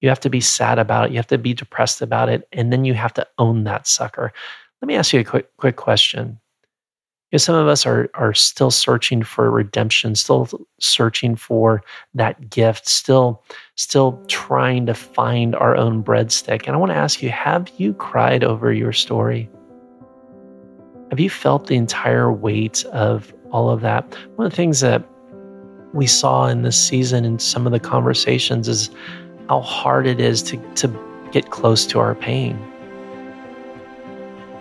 You 0.00 0.08
have 0.08 0.20
to 0.20 0.30
be 0.30 0.40
sad 0.40 0.78
about 0.78 1.06
it. 1.06 1.10
You 1.12 1.18
have 1.18 1.26
to 1.26 1.36
be 1.36 1.52
depressed 1.52 2.00
about 2.00 2.30
it. 2.30 2.48
And 2.52 2.72
then 2.72 2.86
you 2.86 2.94
have 2.94 3.12
to 3.14 3.26
own 3.36 3.64
that 3.64 3.86
sucker. 3.86 4.32
Let 4.80 4.86
me 4.86 4.96
ask 4.96 5.12
you 5.12 5.20
a 5.20 5.24
quick 5.24 5.54
quick 5.58 5.76
question. 5.76 6.40
You 7.30 7.36
know, 7.36 7.38
some 7.38 7.54
of 7.54 7.68
us 7.68 7.86
are 7.86 8.10
are 8.14 8.34
still 8.34 8.72
searching 8.72 9.22
for 9.22 9.50
redemption, 9.50 10.16
still 10.16 10.48
searching 10.80 11.36
for 11.36 11.82
that 12.14 12.50
gift, 12.50 12.88
still 12.88 13.44
still 13.76 14.20
trying 14.26 14.86
to 14.86 14.94
find 14.94 15.54
our 15.54 15.76
own 15.76 16.02
breadstick. 16.02 16.66
And 16.66 16.74
I 16.74 16.76
want 16.76 16.90
to 16.90 16.96
ask 16.96 17.22
you, 17.22 17.30
have 17.30 17.70
you 17.76 17.94
cried 17.94 18.42
over 18.42 18.72
your 18.72 18.92
story? 18.92 19.48
Have 21.10 21.20
you 21.20 21.30
felt 21.30 21.68
the 21.68 21.76
entire 21.76 22.32
weight 22.32 22.84
of 22.86 23.32
all 23.52 23.70
of 23.70 23.80
that? 23.82 24.12
One 24.34 24.46
of 24.46 24.52
the 24.52 24.56
things 24.56 24.80
that 24.80 25.04
we 25.92 26.06
saw 26.06 26.46
in 26.46 26.62
this 26.62 26.80
season 26.80 27.24
in 27.24 27.38
some 27.38 27.66
of 27.66 27.72
the 27.72 27.80
conversations 27.80 28.68
is 28.68 28.90
how 29.48 29.60
hard 29.60 30.06
it 30.06 30.20
is 30.20 30.42
to, 30.44 30.56
to 30.74 30.88
get 31.32 31.50
close 31.50 31.86
to 31.86 31.98
our 31.98 32.14
pain. 32.14 32.58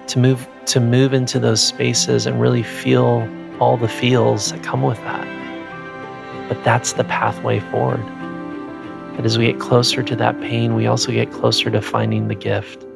To 0.09 0.19
move 0.19 0.47
to 0.65 0.79
move 0.79 1.13
into 1.13 1.39
those 1.39 1.61
spaces 1.61 2.25
and 2.25 2.41
really 2.41 2.63
feel 2.63 3.29
all 3.59 3.77
the 3.77 3.87
feels 3.87 4.51
that 4.51 4.63
come 4.63 4.81
with 4.81 4.97
that. 4.97 5.27
But 6.47 6.63
that's 6.63 6.93
the 6.93 7.03
pathway 7.03 7.59
forward. 7.59 8.03
That 9.15 9.25
as 9.25 9.37
we 9.37 9.45
get 9.45 9.59
closer 9.59 10.01
to 10.01 10.15
that 10.15 10.39
pain, 10.41 10.73
we 10.73 10.87
also 10.87 11.11
get 11.11 11.31
closer 11.31 11.69
to 11.69 11.79
finding 11.79 12.27
the 12.27 12.35
gift. 12.35 12.87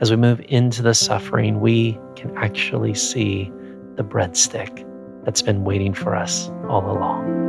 As 0.00 0.10
we 0.10 0.16
move 0.16 0.40
into 0.48 0.80
the 0.80 0.94
suffering, 0.94 1.60
we 1.60 1.98
can 2.16 2.34
actually 2.38 2.94
see 2.94 3.52
the 3.96 4.02
breadstick 4.02 4.86
that's 5.24 5.42
been 5.42 5.64
waiting 5.64 5.92
for 5.92 6.14
us 6.14 6.48
all 6.68 6.90
along. 6.90 7.44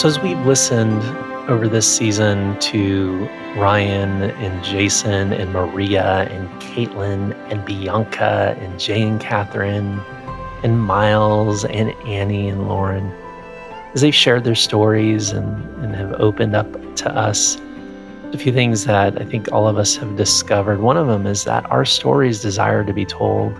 So, 0.00 0.08
as 0.08 0.18
we've 0.18 0.46
listened 0.46 1.02
over 1.50 1.68
this 1.68 1.86
season 1.86 2.58
to 2.60 3.28
Ryan 3.58 4.22
and 4.22 4.64
Jason 4.64 5.34
and 5.34 5.52
Maria 5.52 6.26
and 6.30 6.48
Caitlin 6.62 7.34
and 7.52 7.62
Bianca 7.66 8.56
and 8.58 8.80
Jane 8.80 9.18
Catherine 9.18 10.00
and 10.62 10.80
Miles 10.80 11.66
and 11.66 11.90
Annie 12.06 12.48
and 12.48 12.66
Lauren, 12.66 13.12
as 13.92 14.00
they've 14.00 14.14
shared 14.14 14.44
their 14.44 14.54
stories 14.54 15.32
and, 15.32 15.62
and 15.84 15.94
have 15.94 16.14
opened 16.14 16.56
up 16.56 16.96
to 16.96 17.14
us, 17.14 17.60
a 18.32 18.38
few 18.38 18.54
things 18.54 18.86
that 18.86 19.20
I 19.20 19.26
think 19.26 19.52
all 19.52 19.68
of 19.68 19.76
us 19.76 19.96
have 19.96 20.16
discovered. 20.16 20.80
One 20.80 20.96
of 20.96 21.08
them 21.08 21.26
is 21.26 21.44
that 21.44 21.70
our 21.70 21.84
stories 21.84 22.40
desire 22.40 22.86
to 22.86 22.94
be 22.94 23.04
told. 23.04 23.52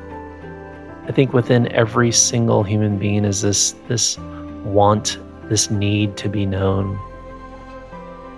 I 1.07 1.13
think 1.13 1.35
within 1.35 1.71
every 1.73 2.11
single 2.13 2.63
human 2.63 2.97
being 2.99 3.27
is 3.27 3.43
this 3.43 3.73
this 3.89 4.17
want, 4.65 5.19
this 5.51 5.71
need 5.71 6.17
to 6.17 6.29
be 6.31 6.47
known. 6.47 6.99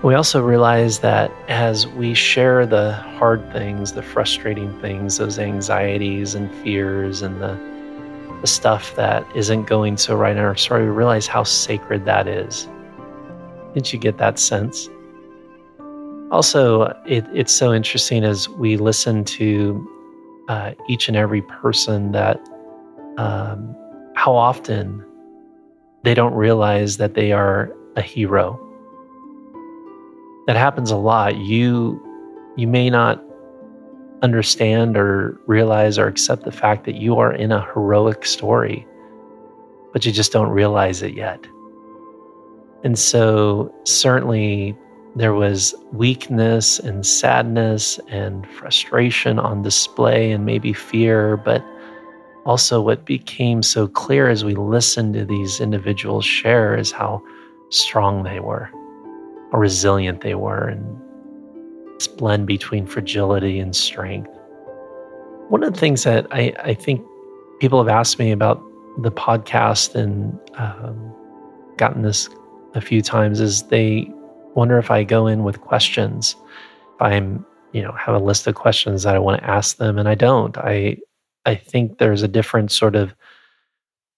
We 0.02 0.14
also 0.14 0.42
realize 0.42 0.99
that 0.99 1.31
as 1.47 1.87
we 1.87 2.14
share 2.14 2.66
the 2.66 2.95
hard 2.95 3.52
things, 3.52 3.92
the 3.92 4.02
frustrating 4.02 4.76
things, 4.81 5.19
those 5.19 5.38
anxieties 5.38 6.35
and 6.35 6.52
fears 6.57 7.23
and 7.23 7.40
the 7.40 7.57
the 8.40 8.49
stuff 8.49 8.97
that 8.97 9.25
isn't 9.37 9.69
going 9.69 9.97
so 9.97 10.16
right 10.16 10.37
in 10.37 10.42
our 10.42 10.57
story, 10.57 10.83
we 10.83 10.90
realize 10.90 11.28
how 11.28 11.45
sacred 11.45 12.04
that 12.07 12.26
is. 12.26 12.69
Didn't 13.73 13.92
you 13.92 14.00
get 14.00 14.19
that 14.19 14.37
sense? 14.37 14.90
Also, 16.33 16.87
it, 17.07 17.25
it's 17.33 17.52
so 17.52 17.73
interesting 17.73 18.25
as 18.25 18.49
we 18.49 18.76
listen 18.76 19.23
to 19.25 19.88
uh, 20.49 20.73
each 20.88 21.07
and 21.07 21.16
every 21.16 21.42
person 21.42 22.11
that 22.11 22.40
um, 23.16 23.76
how 24.16 24.35
often 24.35 25.04
they 26.02 26.14
don't 26.14 26.35
realize 26.35 26.97
that 26.97 27.14
they 27.14 27.32
are 27.32 27.75
a 27.97 28.02
hero. 28.02 28.59
That 30.47 30.56
happens 30.56 30.90
a 30.90 30.97
lot. 30.97 31.37
You 31.37 32.00
you 32.56 32.66
may 32.66 32.90
not 32.90 33.23
understand 34.23 34.97
or 34.97 35.40
realize 35.47 35.99
or 35.99 36.06
accept 36.06 36.44
the 36.44 36.52
fact 36.52 36.85
that 36.85 36.97
you 36.97 37.16
are 37.18 37.32
in 37.32 37.50
a 37.50 37.64
heroic 37.73 38.25
story, 38.25 38.87
but 39.92 40.04
you 40.04 40.12
just 40.12 40.32
don't 40.32 40.50
realize 40.50 41.02
it 41.02 41.14
yet. 41.14 41.44
And 42.85 42.99
so, 42.99 43.73
certainly, 43.85 44.76
there 45.14 45.35
was 45.35 45.75
weakness 45.92 46.78
and 46.78 47.06
sadness 47.06 48.00
and 48.09 48.47
frustration 48.50 49.38
on 49.38 49.62
display 49.62 50.32
and 50.32 50.44
maybe 50.44 50.73
fear, 50.73 51.37
but 51.37 51.64
also 52.44 52.80
what 52.80 53.04
became 53.04 53.62
so 53.62 53.87
clear 53.87 54.28
as 54.28 54.44
we 54.44 54.54
listened 54.54 55.14
to 55.14 55.25
these 55.25 55.61
individuals 55.61 56.25
share 56.25 56.76
is 56.76 56.90
how 56.90 57.22
strong 57.70 58.25
they 58.25 58.40
were, 58.40 58.70
how 59.52 59.58
resilient 59.58 60.20
they 60.20 60.34
were, 60.34 60.68
and 60.68 61.00
this 61.99 62.08
blend 62.08 62.46
between 62.46 62.87
fragility 62.87 63.58
and 63.58 63.76
strength. 63.76 64.30
One 65.49 65.62
of 65.62 65.72
the 65.72 65.78
things 65.78 66.04
that 66.04 66.26
I, 66.30 66.52
I 66.62 66.75
think 66.75 67.04
people 67.61 67.78
have 67.78 67.88
asked 67.88 68.18
me 68.18 68.32
about 68.32 68.62
the 68.99 69.12
podcast 69.12 69.94
and 69.94 70.38
um, 70.54 71.14
gotten 71.76 72.02
this 72.02 72.28
a 72.75 72.80
few 72.80 73.02
times 73.02 73.40
is 73.40 73.64
they 73.64 74.11
wonder 74.54 74.78
if 74.78 74.90
I 74.90 75.04
go 75.04 75.26
in 75.26 75.44
with 75.44 75.61
questions. 75.61 76.37
If 76.94 77.02
I'm, 77.02 77.46
you 77.72 77.82
know, 77.82 77.92
have 77.92 78.14
a 78.14 78.18
list 78.18 78.46
of 78.46 78.54
questions 78.54 79.02
that 79.04 79.14
I 79.14 79.18
want 79.18 79.40
to 79.40 79.49
ask 79.49 79.76
them, 79.76 79.99
and 79.99 80.08
I 80.08 80.14
don't. 80.14 80.56
I 80.58 80.99
I 81.44 81.54
think 81.54 81.99
there's 81.99 82.22
a 82.22 82.28
different 82.28 82.70
sort 82.70 82.96
of 82.96 83.14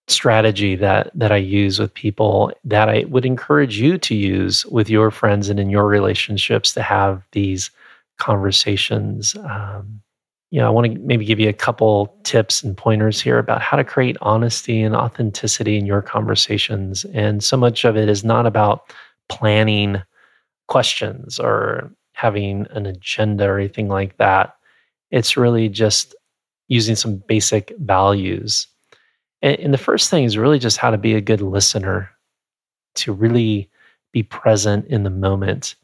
strategy 0.06 0.76
that 0.76 1.10
that 1.14 1.32
I 1.32 1.36
use 1.36 1.78
with 1.78 1.94
people 1.94 2.52
that 2.64 2.88
I 2.90 3.04
would 3.08 3.24
encourage 3.24 3.78
you 3.78 3.96
to 3.98 4.14
use 4.14 4.66
with 4.66 4.90
your 4.90 5.10
friends 5.10 5.48
and 5.48 5.58
in 5.58 5.70
your 5.70 5.86
relationships 5.86 6.74
to 6.74 6.82
have 6.82 7.22
these 7.32 7.70
conversations. 8.18 9.34
Um, 9.36 10.02
you 10.50 10.60
know, 10.60 10.66
I 10.66 10.70
want 10.70 10.92
to 10.92 10.98
maybe 11.00 11.24
give 11.24 11.40
you 11.40 11.48
a 11.48 11.54
couple 11.54 12.16
tips 12.22 12.62
and 12.62 12.76
pointers 12.76 13.20
here 13.20 13.38
about 13.38 13.60
how 13.60 13.76
to 13.76 13.82
create 13.82 14.16
honesty 14.20 14.82
and 14.82 14.94
authenticity 14.94 15.76
in 15.76 15.86
your 15.86 16.02
conversations. 16.02 17.04
And 17.06 17.42
so 17.42 17.56
much 17.56 17.84
of 17.84 17.96
it 17.96 18.08
is 18.08 18.24
not 18.24 18.46
about 18.46 18.92
planning 19.28 20.00
questions 20.68 21.40
or 21.40 21.90
having 22.12 22.66
an 22.70 22.86
agenda 22.86 23.46
or 23.46 23.58
anything 23.58 23.88
like 23.88 24.16
that. 24.18 24.54
It's 25.10 25.36
really 25.36 25.68
just 25.68 26.14
using 26.68 26.96
some 26.96 27.16
basic 27.16 27.72
values. 27.78 28.66
And, 29.42 29.58
and, 29.60 29.74
the 29.74 29.78
first 29.78 30.10
thing 30.10 30.24
is 30.24 30.38
really 30.38 30.58
just 30.58 30.78
how 30.78 30.90
to 30.90 30.98
be 30.98 31.14
a 31.14 31.20
good 31.20 31.40
listener, 31.40 32.10
to 32.96 33.12
really 33.12 33.70
be 34.12 34.22
present 34.22 34.86
in 34.86 35.02
the 35.02 35.10
moment. 35.10 35.74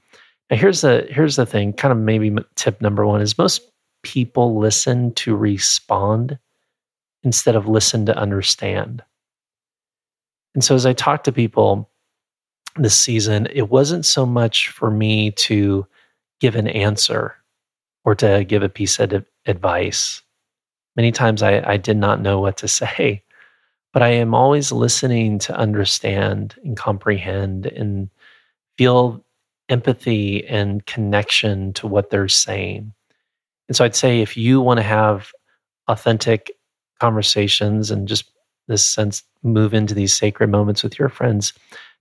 Now 0.51 0.57
here's 0.57 0.81
the 0.81 1.07
here's 1.11 1.37
the 1.37 1.47
thing, 1.47 1.73
kind 1.73 1.93
of 1.93 1.99
maybe 1.99 2.35
tip 2.57 2.81
number 2.81 3.07
one 3.07 3.21
is 3.21 3.39
most 3.39 3.71
people 4.03 4.59
listen 4.59 5.13
to 5.15 5.37
respond 5.37 6.39
instead 7.23 7.55
of 7.55 7.69
listen 7.69 8.07
to 8.07 8.17
understand. 8.17 9.03
And 10.55 10.65
so 10.65 10.75
as 10.75 10.87
I 10.87 10.93
talk 10.93 11.25
to 11.25 11.33
people, 11.33 11.91
this 12.77 12.97
season, 12.97 13.49
it 13.53 13.69
wasn't 13.69 14.07
so 14.07 14.25
much 14.25 14.69
for 14.69 14.91
me 14.91 15.33
to 15.33 15.87
give 16.41 16.55
an 16.55 16.69
answer 16.69 17.35
or 18.05 18.15
to 18.17 18.45
give 18.45 18.63
a 18.63 18.69
piece 18.69 18.99
of 18.99 19.25
advice. 19.47 20.23
Many 21.01 21.13
times 21.13 21.43
I, 21.43 21.63
I 21.67 21.79
did 21.79 21.97
not 21.97 22.21
know 22.21 22.41
what 22.41 22.59
to 22.59 22.69
say, 22.69 23.23
but 23.95 24.03
I 24.03 24.09
am 24.09 24.35
always 24.35 24.71
listening 24.71 25.39
to 25.39 25.57
understand 25.57 26.57
and 26.63 26.77
comprehend 26.77 27.65
and 27.65 28.11
feel 28.77 29.25
empathy 29.71 30.47
and 30.47 30.85
connection 30.85 31.73
to 31.73 31.87
what 31.87 32.11
they're 32.11 32.29
saying. 32.29 32.93
And 33.67 33.75
so 33.75 33.83
I'd 33.83 33.97
say 33.97 34.21
if 34.21 34.37
you 34.37 34.61
want 34.61 34.77
to 34.77 34.83
have 34.83 35.33
authentic 35.89 36.53
conversations 37.01 37.91
and 37.91 38.07
just 38.07 38.31
this 38.69 38.85
sense 38.85 39.23
move 39.43 39.73
into 39.73 39.95
these 39.95 40.15
sacred 40.15 40.51
moments 40.51 40.83
with 40.83 40.99
your 40.99 41.09
friends, 41.09 41.55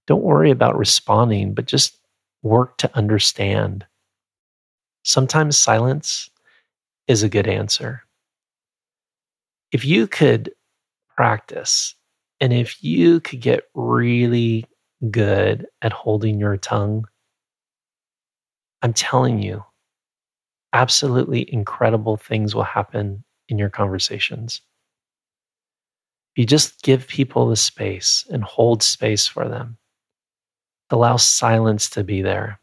don't 0.08 0.24
worry 0.24 0.52
about 0.52 0.78
responding, 0.78 1.54
but 1.54 1.68
just 1.68 1.98
work 2.44 2.78
to 2.80 2.98
understand. 2.98 3.86
Sometimes 5.06 5.56
silence 5.56 6.30
is 7.08 7.24
a 7.24 7.30
good 7.30 7.48
answer. 7.48 8.04
If 9.72 9.86
you 9.86 10.08
could 10.08 10.52
practice 11.16 11.96
and 12.40 12.54
if 12.54 12.84
you 12.84 13.20
could 13.20 13.42
get 13.42 13.66
really 13.74 14.66
good 15.12 15.68
at 15.82 15.94
holding 15.94 16.40
your 16.40 16.58
tongue, 16.58 17.06
I'm 18.82 18.94
telling 18.94 19.42
you, 19.42 19.64
absolutely 20.74 21.52
incredible 21.52 22.18
things 22.18 22.56
will 22.56 22.64
happen 22.64 23.24
in 23.48 23.58
your 23.58 23.70
conversations. 23.70 24.62
You 26.36 26.46
just 26.46 26.82
give 26.84 27.08
people 27.08 27.50
the 27.50 27.56
space 27.56 28.26
and 28.32 28.44
hold 28.44 28.82
space 28.82 29.28
for 29.28 29.48
them, 29.50 29.78
allow 30.90 31.18
silence 31.18 31.90
to 31.92 32.04
be 32.04 32.22
there. 32.22 32.60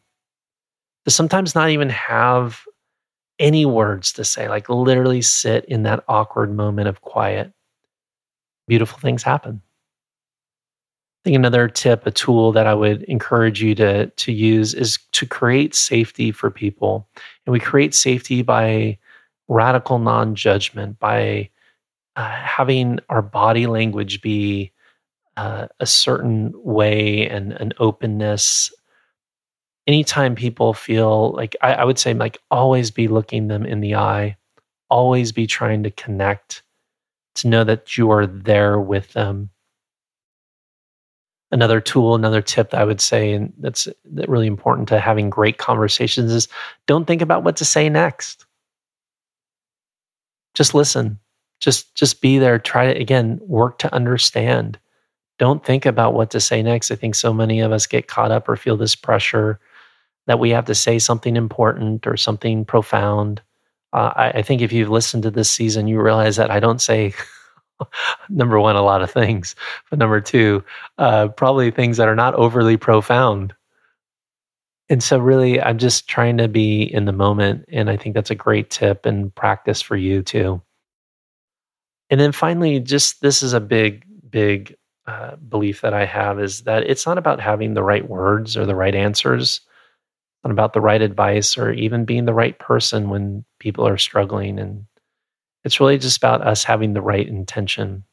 To 1.04 1.10
sometimes 1.10 1.54
not 1.54 1.70
even 1.70 1.90
have 1.90 2.62
any 3.38 3.66
words 3.66 4.12
to 4.12 4.24
say, 4.24 4.48
like 4.48 4.68
literally 4.68 5.22
sit 5.22 5.64
in 5.66 5.82
that 5.82 6.04
awkward 6.08 6.54
moment 6.54 6.88
of 6.88 7.00
quiet. 7.00 7.52
Beautiful 8.66 8.98
things 8.98 9.22
happen. 9.22 9.62
I 11.24 11.28
think 11.28 11.36
another 11.36 11.68
tip, 11.68 12.06
a 12.06 12.10
tool 12.10 12.52
that 12.52 12.66
I 12.66 12.74
would 12.74 13.02
encourage 13.04 13.62
you 13.62 13.74
to 13.76 14.06
to 14.06 14.32
use 14.32 14.74
is 14.74 14.98
to 15.12 15.26
create 15.26 15.74
safety 15.74 16.32
for 16.32 16.50
people. 16.50 17.08
And 17.44 17.52
we 17.52 17.60
create 17.60 17.94
safety 17.94 18.42
by 18.42 18.98
radical 19.48 19.98
non-judgment, 19.98 20.98
by 20.98 21.50
uh, 22.16 22.30
having 22.30 23.00
our 23.08 23.22
body 23.22 23.66
language 23.66 24.22
be 24.22 24.72
uh, 25.36 25.66
a 25.80 25.86
certain 25.86 26.52
way 26.54 27.28
and 27.28 27.52
an 27.52 27.72
openness. 27.78 28.72
Anytime 29.86 30.34
people 30.34 30.74
feel 30.74 31.32
like, 31.32 31.54
I, 31.62 31.74
I 31.74 31.84
would 31.84 31.98
say, 31.98 32.12
like, 32.14 32.38
always 32.50 32.90
be 32.90 33.08
looking 33.08 33.48
them 33.48 33.64
in 33.64 33.80
the 33.80 33.94
eye, 33.94 34.36
always 34.90 35.32
be 35.32 35.46
trying 35.46 35.82
to 35.84 35.90
connect, 35.90 36.62
to 37.36 37.48
know 37.48 37.64
that 37.64 37.96
you 37.96 38.10
are 38.10 38.26
there 38.26 38.80
with 38.80 39.12
them. 39.12 39.50
Another 41.52 41.80
tool, 41.80 42.16
another 42.16 42.42
tip 42.42 42.70
that 42.70 42.80
I 42.80 42.84
would 42.84 43.00
say, 43.00 43.32
and 43.32 43.52
that's 43.58 43.86
really 44.04 44.48
important 44.48 44.88
to 44.88 44.98
having 44.98 45.30
great 45.30 45.58
conversations 45.58 46.32
is 46.32 46.48
don't 46.86 47.06
think 47.06 47.22
about 47.22 47.44
what 47.44 47.56
to 47.58 47.64
say 47.64 47.88
next. 47.88 48.44
Just 50.54 50.74
listen. 50.74 51.20
Just 51.60 51.94
just 51.94 52.20
be 52.20 52.38
there. 52.38 52.58
Try 52.58 52.92
to 52.92 53.00
again 53.00 53.38
work 53.42 53.78
to 53.78 53.94
understand 53.94 54.78
don't 55.38 55.64
think 55.64 55.84
about 55.84 56.14
what 56.14 56.30
to 56.30 56.40
say 56.40 56.62
next. 56.62 56.90
I 56.90 56.96
think 56.96 57.14
so 57.14 57.32
many 57.32 57.60
of 57.60 57.72
us 57.72 57.86
get 57.86 58.08
caught 58.08 58.30
up 58.30 58.48
or 58.48 58.56
feel 58.56 58.76
this 58.76 58.94
pressure 58.94 59.60
that 60.26 60.38
we 60.38 60.50
have 60.50 60.64
to 60.66 60.74
say 60.74 60.98
something 60.98 61.36
important 61.36 62.06
or 62.06 62.16
something 62.16 62.64
profound. 62.64 63.42
Uh, 63.92 64.12
I, 64.16 64.30
I, 64.30 64.42
think 64.42 64.60
if 64.60 64.72
you've 64.72 64.90
listened 64.90 65.22
to 65.22 65.30
this 65.30 65.50
season, 65.50 65.86
you 65.86 66.00
realize 66.00 66.36
that 66.36 66.50
I 66.50 66.60
don't 66.60 66.80
say, 66.80 67.14
number 68.28 68.58
one, 68.58 68.76
a 68.76 68.82
lot 68.82 69.02
of 69.02 69.10
things, 69.10 69.54
but 69.88 69.98
number 69.98 70.20
two, 70.20 70.64
uh, 70.98 71.28
probably 71.28 71.70
things 71.70 71.96
that 71.96 72.08
are 72.08 72.16
not 72.16 72.34
overly 72.34 72.76
profound. 72.76 73.54
And 74.88 75.02
so, 75.02 75.18
really, 75.18 75.60
I'm 75.60 75.78
just 75.78 76.08
trying 76.08 76.38
to 76.38 76.48
be 76.48 76.82
in 76.82 77.06
the 77.06 77.12
moment. 77.12 77.64
And 77.72 77.90
I 77.90 77.96
think 77.96 78.14
that's 78.14 78.30
a 78.30 78.36
great 78.36 78.70
tip 78.70 79.04
and 79.04 79.34
practice 79.34 79.82
for 79.82 79.96
you 79.96 80.22
too. 80.22 80.62
And 82.08 82.20
then 82.20 82.32
finally, 82.32 82.78
just 82.78 83.20
this 83.20 83.42
is 83.42 83.52
a 83.52 83.60
big, 83.60 84.04
big 84.30 84.76
uh, 85.06 85.36
belief 85.36 85.80
that 85.80 85.94
I 85.94 86.04
have 86.04 86.40
is 86.40 86.62
that 86.62 86.84
it's 86.84 87.06
not 87.06 87.18
about 87.18 87.40
having 87.40 87.74
the 87.74 87.82
right 87.82 88.08
words 88.08 88.56
or 88.56 88.64
the 88.64 88.74
right 88.74 88.94
answers, 88.94 89.60
not 90.44 90.52
about 90.52 90.72
the 90.72 90.80
right 90.80 91.02
advice 91.02 91.58
or 91.58 91.72
even 91.72 92.04
being 92.04 92.24
the 92.24 92.34
right 92.34 92.58
person 92.58 93.10
when 93.10 93.44
people 93.58 93.86
are 93.86 93.98
struggling. 93.98 94.58
And 94.58 94.86
it's 95.64 95.80
really 95.80 95.98
just 95.98 96.18
about 96.18 96.46
us 96.46 96.64
having 96.64 96.92
the 96.92 97.02
right 97.02 97.26
intention, 97.26 98.04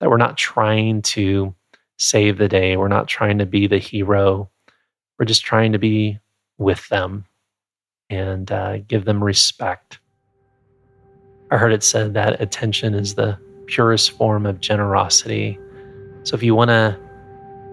that 0.00 0.10
we're 0.10 0.16
not 0.16 0.36
trying 0.36 1.02
to 1.02 1.54
save 1.98 2.38
the 2.38 2.48
day, 2.48 2.76
we're 2.76 2.88
not 2.88 3.08
trying 3.08 3.38
to 3.38 3.46
be 3.46 3.66
the 3.66 3.78
hero, 3.78 4.50
we're 5.18 5.26
just 5.26 5.44
trying 5.44 5.72
to 5.72 5.78
be 5.78 6.18
with 6.58 6.88
them 6.88 7.26
and 8.08 8.50
uh, 8.50 8.78
give 8.78 9.04
them 9.04 9.22
respect. 9.22 9.98
I 11.50 11.58
heard 11.58 11.72
it 11.72 11.82
said 11.82 12.14
that 12.14 12.40
attention 12.40 12.94
is 12.94 13.14
the 13.14 13.38
purest 13.66 14.12
form 14.12 14.46
of 14.46 14.60
generosity 14.60 15.58
so 16.24 16.34
if 16.34 16.42
you 16.42 16.54
want 16.54 16.68
to 16.68 16.98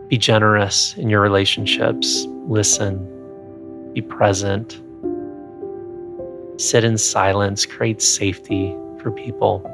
be 0.07 0.17
generous 0.17 0.95
in 0.95 1.09
your 1.09 1.21
relationships, 1.21 2.25
listen, 2.47 2.97
be 3.97 4.01
present, 4.03 4.79
sit 6.61 6.83
in 6.83 6.99
silence, 6.99 7.65
create 7.65 7.99
safety 7.99 8.75
for 9.01 9.09
people, 9.09 9.65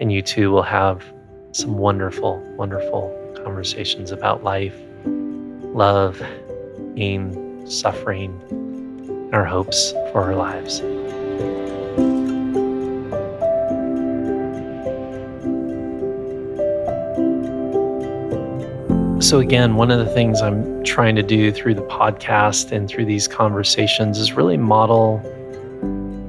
and 0.00 0.10
you 0.10 0.22
too 0.22 0.50
will 0.50 0.62
have 0.62 1.04
some 1.52 1.76
wonderful, 1.76 2.38
wonderful 2.56 3.14
conversations 3.44 4.12
about 4.12 4.42
life, 4.42 4.80
love, 5.74 6.22
pain, 6.96 7.66
suffering, 7.66 8.40
and 8.48 9.34
our 9.34 9.44
hopes 9.44 9.92
for 10.10 10.22
our 10.22 10.34
lives. 10.34 10.80
So, 19.20 19.38
again, 19.38 19.76
one 19.76 19.90
of 19.90 19.98
the 19.98 20.10
things 20.14 20.40
I'm 20.40 20.82
trying 20.82 21.14
to 21.16 21.22
do 21.22 21.52
through 21.52 21.74
the 21.74 21.82
podcast 21.82 22.72
and 22.72 22.88
through 22.88 23.04
these 23.04 23.28
conversations 23.28 24.18
is 24.18 24.32
really 24.32 24.56
model 24.56 25.20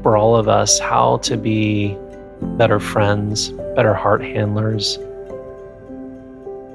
for 0.04 0.18
all 0.18 0.36
of 0.36 0.50
us 0.50 0.78
how 0.78 1.18
to 1.20 1.38
be 1.38 1.98
better 2.42 2.82
friends, 2.82 3.52
better 3.76 3.94
heart 3.94 4.22
handlers, 4.22 5.00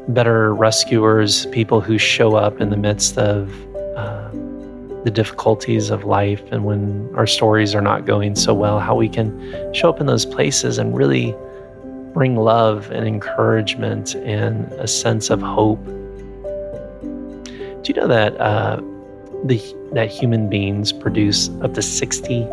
better 0.08 0.54
rescuers, 0.54 1.44
people 1.46 1.82
who 1.82 1.98
show 1.98 2.34
up 2.34 2.62
in 2.62 2.70
the 2.70 2.78
midst 2.78 3.18
of 3.18 3.52
uh, 3.94 4.30
the 5.04 5.10
difficulties 5.12 5.90
of 5.90 6.04
life 6.04 6.42
and 6.50 6.64
when 6.64 7.12
our 7.14 7.26
stories 7.26 7.74
are 7.74 7.82
not 7.82 8.06
going 8.06 8.34
so 8.34 8.54
well, 8.54 8.80
how 8.80 8.94
we 8.94 9.10
can 9.10 9.74
show 9.74 9.90
up 9.90 10.00
in 10.00 10.06
those 10.06 10.24
places 10.24 10.78
and 10.78 10.96
really 10.96 11.36
bring 12.14 12.36
love 12.36 12.90
and 12.90 13.06
encouragement 13.06 14.14
and 14.14 14.72
a 14.80 14.88
sense 14.88 15.28
of 15.28 15.42
hope 15.42 15.86
do 17.86 17.92
you 17.92 18.00
know 18.00 18.08
that 18.08 18.36
uh, 18.40 18.80
the 19.44 19.62
that 19.92 20.10
human 20.10 20.48
beings 20.48 20.92
produce 20.92 21.50
up 21.62 21.72
to 21.74 21.82
sixty 21.82 22.44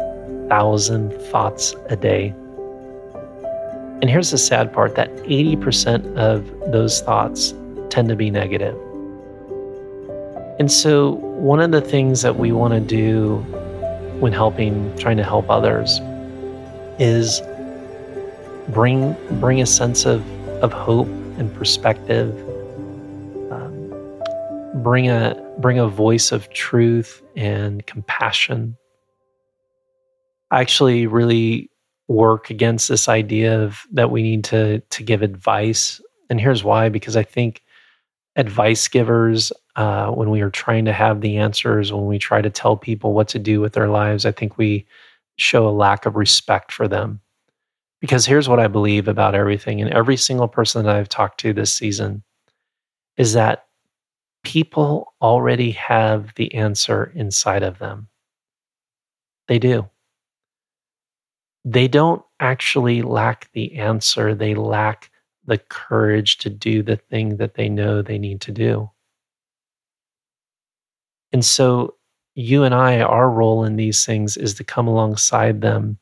thousand 0.48 1.12
thoughts 1.32 1.76
a 1.90 1.96
day? 1.96 2.36
And 4.04 4.12
here's 4.12 4.30
the 4.30 4.38
sad 4.38 4.72
part: 4.72 4.94
that 4.94 5.10
eighty 5.26 5.56
percent 5.56 6.06
of 6.20 6.48
those 6.72 7.02
thoughts 7.02 7.56
tend 7.90 8.10
to 8.10 8.16
be 8.16 8.30
negative. 8.30 8.76
And 10.60 10.72
so, 10.72 11.14
one 11.14 11.60
of 11.60 11.72
the 11.72 11.82
things 11.82 12.22
that 12.22 12.38
we 12.38 12.52
want 12.52 12.76
to 12.76 12.80
do 12.80 13.38
when 14.20 14.34
helping, 14.34 14.96
trying 14.98 15.18
to 15.18 15.24
help 15.24 15.50
others, 15.50 16.00
is 17.00 17.42
bring 18.70 19.16
bring 19.40 19.64
a 19.64 19.66
sense 19.66 20.06
of 20.06 20.24
of 20.62 20.72
hope 20.72 21.08
and 21.40 21.52
perspective 21.56 22.38
bring 24.76 25.10
a 25.10 25.36
bring 25.60 25.80
a 25.80 25.88
voice 25.88 26.32
of 26.32 26.50
truth 26.52 27.22
and 27.36 27.86
compassion. 27.86 28.76
I 30.52 30.62
actually 30.62 31.08
really 31.08 31.70
work 32.08 32.50
against 32.50 32.88
this 32.90 33.08
idea 33.08 33.62
of 33.62 33.84
that 33.92 34.12
we 34.12 34.22
need 34.22 34.44
to 34.46 34.80
to 34.80 35.04
give 35.04 35.22
advice, 35.22 36.02
and 36.30 36.40
here's 36.40 36.64
why: 36.64 36.90
because 36.90 37.16
I 37.16 37.24
think 37.24 37.62
advice 38.36 38.88
givers, 38.88 39.52
uh, 39.76 40.10
when 40.10 40.32
we 40.32 40.42
are 40.42 40.50
trying 40.50 40.86
to 40.86 40.94
have 40.94 41.22
the 41.22 41.38
answers, 41.38 41.94
when 41.94 42.08
we 42.08 42.18
try 42.18 42.42
to 42.42 42.50
tell 42.50 42.76
people 42.76 43.14
what 43.14 43.28
to 43.30 43.40
do 43.40 43.62
with 43.62 43.74
their 43.74 43.90
lives, 43.90 44.26
I 44.26 44.32
think 44.32 44.58
we 44.58 44.88
show 45.36 45.68
a 45.68 45.72
lack 45.72 46.06
of 46.06 46.16
respect 46.16 46.72
for 46.72 46.88
them. 46.88 47.20
Because 48.02 48.26
here's 48.26 48.50
what 48.50 48.60
I 48.60 48.68
believe 48.68 49.08
about 49.08 49.36
everything, 49.36 49.82
and 49.82 49.92
every 49.92 50.18
single 50.18 50.48
person 50.48 50.84
that 50.86 50.96
I've 50.96 51.10
talked 51.10 51.40
to 51.42 51.54
this 51.54 51.74
season 51.74 52.24
is 53.18 53.34
that 53.34 53.66
people 54.44 55.14
already 55.22 55.72
have 55.72 56.34
the 56.36 56.54
answer 56.54 57.12
inside 57.16 57.64
of 57.64 57.80
them. 57.80 58.08
They 59.48 59.60
do. 59.60 59.90
They 61.66 61.88
don't 61.88 62.22
actually 62.40 63.02
lack 63.02 63.50
the 63.54 63.76
answer, 63.76 64.36
they 64.36 64.54
lack 64.54 65.10
the 65.46 65.58
courage 65.58 66.38
to 66.40 66.50
do 66.50 66.84
the 66.84 66.98
thing 66.98 67.38
that 67.38 67.56
they 67.56 67.70
know 67.70 68.02
they 68.02 68.18
need 68.18 68.42
to 68.42 68.52
do. 68.52 68.90
And 71.32 71.44
so, 71.44 71.96
you 72.36 72.64
and 72.64 72.74
I, 72.74 73.00
our 73.02 73.30
role 73.30 73.64
in 73.64 73.76
these 73.76 74.06
things 74.06 74.38
is 74.38 74.56
to 74.56 74.64
come 74.64 74.88
alongside 74.88 75.62
them 75.62 75.98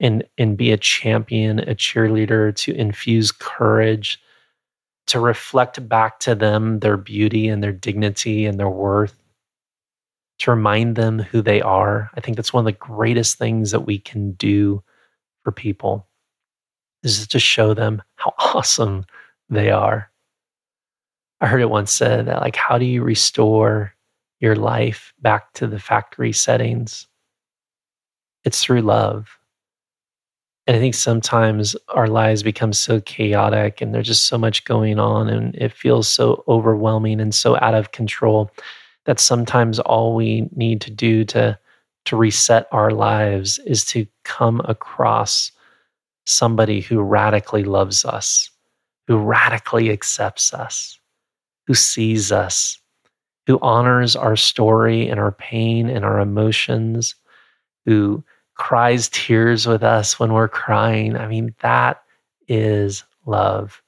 and, 0.00 0.24
and 0.38 0.56
be 0.56 0.72
a 0.72 0.76
champion, 0.76 1.58
a 1.60 1.74
cheerleader, 1.74 2.54
to 2.56 2.74
infuse 2.74 3.30
courage, 3.32 4.20
to 5.08 5.20
reflect 5.20 5.88
back 5.88 6.20
to 6.20 6.34
them 6.34 6.80
their 6.80 6.96
beauty 6.96 7.48
and 7.48 7.62
their 7.62 7.72
dignity 7.72 8.46
and 8.46 8.58
their 8.58 8.68
worth, 8.68 9.16
to 10.38 10.50
remind 10.50 10.96
them 10.96 11.18
who 11.18 11.42
they 11.42 11.60
are. 11.60 12.10
I 12.14 12.20
think 12.20 12.36
that's 12.36 12.52
one 12.52 12.62
of 12.62 12.72
the 12.72 12.78
greatest 12.78 13.38
things 13.38 13.70
that 13.72 13.80
we 13.80 13.98
can 13.98 14.32
do 14.32 14.82
for 15.42 15.52
people 15.52 16.06
is 17.02 17.26
to 17.28 17.38
show 17.38 17.74
them 17.74 18.02
how 18.16 18.34
awesome 18.38 19.04
they 19.48 19.70
are. 19.70 20.10
I 21.40 21.46
heard 21.46 21.60
it 21.60 21.70
once 21.70 21.92
said 21.92 22.26
that 22.26 22.40
like 22.40 22.56
how 22.56 22.78
do 22.78 22.84
you 22.84 23.02
restore 23.02 23.94
your 24.40 24.56
life 24.56 25.12
back 25.20 25.52
to 25.54 25.66
the 25.66 25.78
factory 25.78 26.32
settings? 26.32 27.06
It's 28.44 28.62
through 28.62 28.82
love. 28.82 29.37
And 30.68 30.76
I 30.76 30.80
think 30.80 30.94
sometimes 30.94 31.74
our 31.88 32.08
lives 32.08 32.42
become 32.42 32.74
so 32.74 33.00
chaotic 33.00 33.80
and 33.80 33.94
there's 33.94 34.06
just 34.06 34.26
so 34.26 34.36
much 34.36 34.64
going 34.64 34.98
on 34.98 35.30
and 35.30 35.54
it 35.54 35.72
feels 35.72 36.06
so 36.06 36.44
overwhelming 36.46 37.20
and 37.20 37.34
so 37.34 37.56
out 37.62 37.72
of 37.72 37.92
control 37.92 38.50
that 39.06 39.18
sometimes 39.18 39.78
all 39.80 40.14
we 40.14 40.46
need 40.54 40.82
to 40.82 40.90
do 40.90 41.24
to 41.24 41.58
to 42.04 42.16
reset 42.16 42.68
our 42.70 42.90
lives 42.90 43.58
is 43.60 43.82
to 43.86 44.06
come 44.24 44.60
across 44.66 45.52
somebody 46.26 46.80
who 46.82 47.00
radically 47.00 47.64
loves 47.64 48.04
us, 48.04 48.50
who 49.06 49.16
radically 49.16 49.90
accepts 49.90 50.52
us, 50.52 50.98
who 51.66 51.74
sees 51.74 52.30
us, 52.30 52.78
who 53.46 53.58
honors 53.60 54.14
our 54.14 54.36
story 54.36 55.08
and 55.08 55.18
our 55.18 55.32
pain 55.32 55.88
and 55.88 56.04
our 56.04 56.20
emotions, 56.20 57.14
who 57.86 58.22
cries 58.58 59.08
tears 59.08 59.66
with 59.66 59.82
us 59.82 60.18
when 60.20 60.32
we're 60.32 60.48
crying. 60.48 61.16
I 61.16 61.26
mean, 61.26 61.54
that 61.60 62.02
is 62.48 63.04
love. 63.24 63.80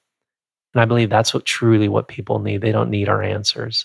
And 0.72 0.80
I 0.80 0.85
believe 0.85 1.11
that's 1.11 1.35
what 1.35 1.44
truly 1.44 1.88
what 1.88 2.09
people 2.09 2.38
need. 2.38 2.62
They 2.62 2.72
don't 2.72 2.90
need 2.90 3.09
our 3.09 3.22
answers. 3.22 3.85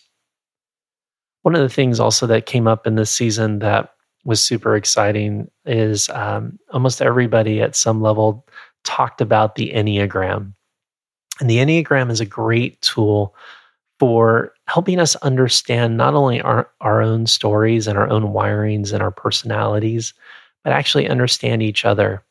One 1.42 1.56
of 1.56 1.62
the 1.62 1.70
things 1.70 2.00
also 2.00 2.28
that 2.28 2.46
came 2.46 2.68
up 2.68 2.88
in 2.88 2.96
this 2.96 3.12
season 3.12 3.60
that 3.60 3.94
was 4.24 4.42
super 4.42 4.76
exciting 4.76 5.50
is 5.66 6.10
um, 6.10 6.58
almost 6.72 7.02
everybody 7.02 7.62
at 7.62 7.76
some 7.76 8.02
level 8.02 8.48
talked 8.84 9.22
about 9.22 9.56
the 9.56 9.72
Enneagram. 9.74 10.54
And 11.40 11.50
the 11.50 11.58
Enneagram 11.58 12.12
is 12.12 12.22
a 12.22 12.26
great 12.26 12.82
tool 12.82 13.36
for 14.00 14.54
helping 14.68 15.00
us 15.00 15.16
understand 15.18 15.98
not 15.98 16.14
only 16.14 16.42
our, 16.42 16.70
our 16.82 17.02
own 17.02 17.28
stories 17.28 17.88
and 17.88 17.98
our 17.98 18.10
own 18.10 18.34
wirings 18.34 18.94
and 18.94 19.02
our 19.02 19.12
personalities, 19.12 20.14
but 20.66 20.74
actually 20.74 21.08
understand 21.08 21.64
each 21.64 21.86
other. 21.86 22.24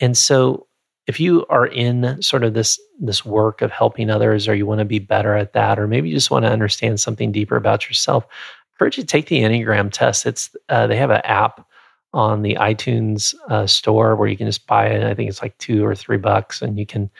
And 0.00 0.16
so 0.16 0.68
if 1.08 1.18
you 1.18 1.44
are 1.50 1.66
in 1.66 2.22
sort 2.22 2.44
of 2.44 2.54
this 2.54 2.80
this 3.00 3.24
work 3.24 3.62
of 3.62 3.72
helping 3.72 4.10
others 4.10 4.46
or 4.46 4.54
you 4.54 4.64
want 4.64 4.78
to 4.78 4.84
be 4.84 5.00
better 5.00 5.34
at 5.34 5.52
that 5.54 5.78
or 5.78 5.88
maybe 5.88 6.08
you 6.08 6.14
just 6.14 6.30
want 6.30 6.44
to 6.44 6.50
understand 6.50 7.00
something 7.00 7.32
deeper 7.32 7.56
about 7.56 7.88
yourself 7.88 8.26
I 8.26 8.66
encourage 8.74 8.98
you 8.98 9.02
to 9.02 9.06
take 9.08 9.26
the 9.26 9.40
enneagram 9.40 9.90
test. 9.90 10.24
It's 10.24 10.54
uh, 10.68 10.86
they 10.86 10.96
have 10.96 11.10
an 11.10 11.22
app 11.24 11.66
on 12.12 12.42
the 12.42 12.54
itunes 12.54 13.34
uh, 13.48 13.66
store 13.66 14.14
where 14.14 14.28
you 14.28 14.36
can 14.36 14.46
just 14.46 14.66
buy 14.68 14.86
it. 14.86 15.02
I 15.02 15.14
think 15.14 15.28
it's 15.28 15.42
like 15.42 15.58
two 15.58 15.84
or 15.84 15.96
three 15.96 16.16
bucks 16.16 16.62
and 16.62 16.78
you 16.78 16.86
can 16.86 17.10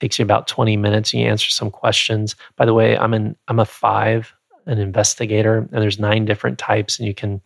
takes 0.00 0.18
you 0.18 0.24
about 0.24 0.48
20 0.48 0.76
minutes 0.76 1.12
and 1.12 1.22
you 1.22 1.28
answer 1.28 1.50
some 1.50 1.70
questions. 1.70 2.36
By 2.56 2.64
the 2.64 2.74
way 2.74 2.96
i'm 2.96 3.12
an 3.12 3.36
i'm 3.48 3.60
a 3.60 3.66
five 3.66 4.32
an 4.66 4.78
investigator 4.78 5.58
and 5.58 5.82
there's 5.82 5.98
nine 5.98 6.24
different 6.24 6.58
types 6.58 6.98
and 6.98 7.06
you 7.06 7.14
can 7.14 7.42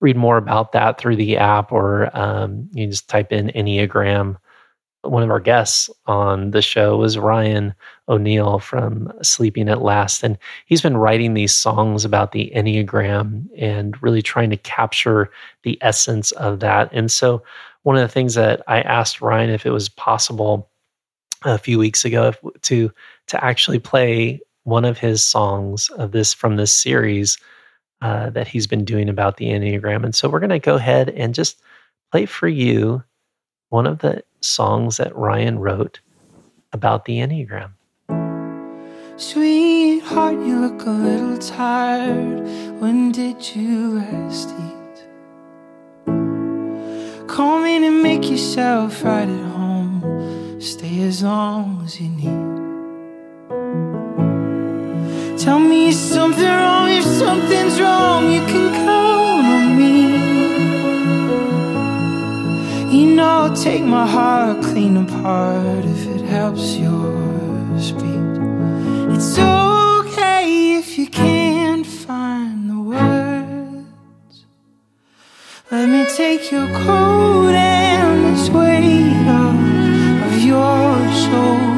read 0.00 0.16
more 0.16 0.36
about 0.36 0.72
that 0.72 0.98
through 0.98 1.16
the 1.16 1.36
app 1.36 1.72
or 1.72 2.16
um, 2.16 2.68
you 2.72 2.86
just 2.86 3.08
type 3.08 3.32
in 3.32 3.48
enneagram 3.48 4.36
one 5.10 5.22
of 5.22 5.30
our 5.30 5.40
guests 5.40 5.90
on 6.06 6.50
the 6.50 6.62
show 6.62 6.96
was 6.96 7.18
Ryan 7.18 7.74
O'Neal 8.08 8.58
from 8.58 9.12
Sleeping 9.22 9.68
at 9.68 9.82
Last. 9.82 10.22
And 10.22 10.38
he's 10.66 10.82
been 10.82 10.96
writing 10.96 11.34
these 11.34 11.54
songs 11.54 12.04
about 12.04 12.32
the 12.32 12.52
Enneagram 12.54 13.46
and 13.56 14.00
really 14.02 14.22
trying 14.22 14.50
to 14.50 14.56
capture 14.56 15.30
the 15.62 15.78
essence 15.80 16.32
of 16.32 16.60
that. 16.60 16.90
And 16.92 17.10
so, 17.10 17.42
one 17.82 17.96
of 17.96 18.02
the 18.02 18.12
things 18.12 18.34
that 18.34 18.62
I 18.66 18.80
asked 18.80 19.20
Ryan 19.20 19.50
if 19.50 19.64
it 19.64 19.70
was 19.70 19.88
possible 19.88 20.68
a 21.44 21.58
few 21.58 21.78
weeks 21.78 22.04
ago 22.04 22.32
to 22.62 22.90
to 23.28 23.44
actually 23.44 23.78
play 23.78 24.40
one 24.64 24.84
of 24.84 24.98
his 24.98 25.22
songs 25.22 25.88
of 25.90 26.10
this 26.10 26.34
from 26.34 26.56
this 26.56 26.74
series 26.74 27.38
uh, 28.02 28.30
that 28.30 28.48
he's 28.48 28.66
been 28.66 28.84
doing 28.84 29.08
about 29.08 29.36
the 29.36 29.46
Enneagram. 29.46 30.04
And 30.04 30.14
so 30.14 30.28
we're 30.28 30.40
going 30.40 30.50
to 30.50 30.58
go 30.58 30.76
ahead 30.76 31.10
and 31.10 31.34
just 31.34 31.60
play 32.12 32.26
for 32.26 32.48
you 32.48 33.02
one 33.70 33.86
of 33.86 33.98
the 33.98 34.22
songs 34.40 34.98
that 34.98 35.16
Ryan 35.16 35.58
wrote 35.58 36.00
about 36.72 37.04
the 37.04 37.18
Enneagram. 37.18 37.72
Sweetheart, 39.16 40.34
you 40.34 40.60
look 40.60 40.86
a 40.86 40.90
little 40.90 41.38
tired. 41.38 42.40
When 42.80 43.12
did 43.12 43.56
you 43.56 43.98
last 43.98 44.50
eat? 44.50 44.76
Come 47.26 47.64
in 47.64 47.82
and 47.84 48.02
make 48.02 48.28
yourself 48.30 49.02
right 49.02 49.28
at 49.28 49.44
home. 49.52 50.60
Stay 50.60 51.00
as 51.02 51.22
long 51.22 51.82
as 51.84 52.00
you 52.00 52.08
need. 52.08 52.65
Tell 55.46 55.60
me 55.60 55.92
something 55.92 56.44
wrong 56.44 56.90
if 56.90 57.04
something's 57.04 57.80
wrong. 57.80 58.32
You 58.32 58.40
can 58.46 58.68
count 58.84 59.46
on 59.56 59.76
me. 59.78 59.94
You 62.90 63.06
know, 63.14 63.54
take 63.54 63.84
my 63.84 64.08
heart 64.08 64.60
clean 64.60 64.96
apart 64.96 65.84
if 65.84 66.06
it 66.16 66.22
helps 66.22 66.74
yours 66.74 67.92
beat. 67.92 68.36
It's 69.14 69.38
okay 69.38 70.78
if 70.78 70.98
you 70.98 71.06
can't 71.06 71.86
find 71.86 72.68
the 72.68 72.80
words. 72.80 74.44
Let 75.70 75.88
me 75.88 76.06
take 76.16 76.50
your 76.50 76.66
coat 76.82 77.54
and 77.54 78.36
this 78.36 78.50
weight 78.50 79.28
off 79.28 79.54
of 80.26 80.42
your 80.42 81.12
shoulders. 81.12 81.75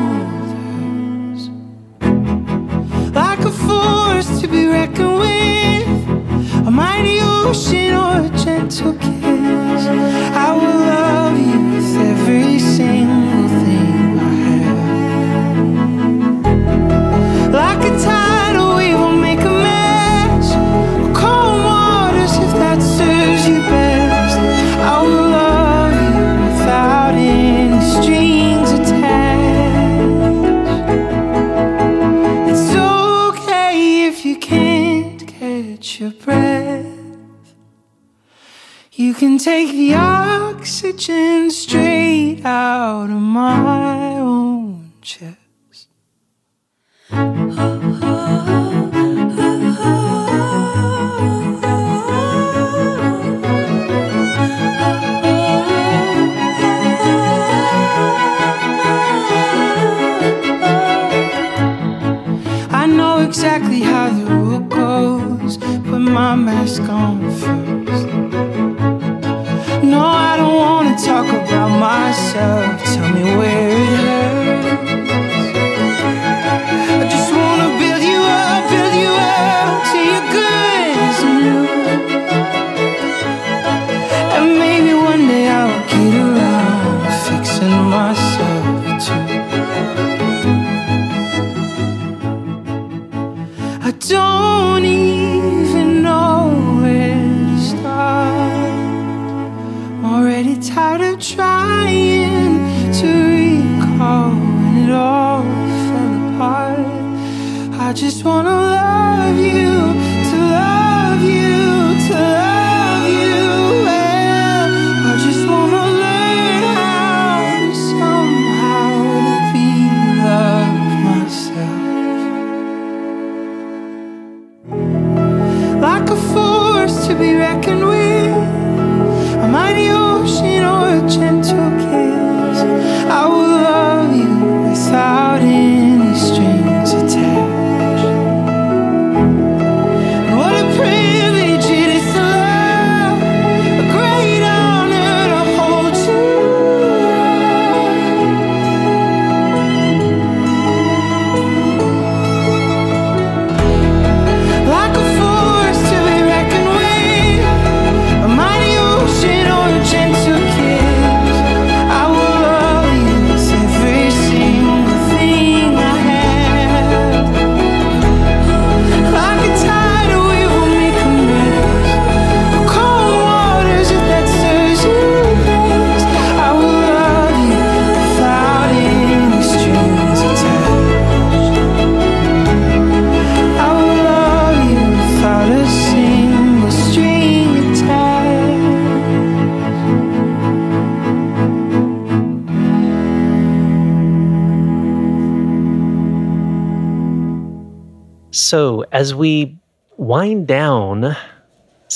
A 8.80 8.92
gentle 8.92 9.17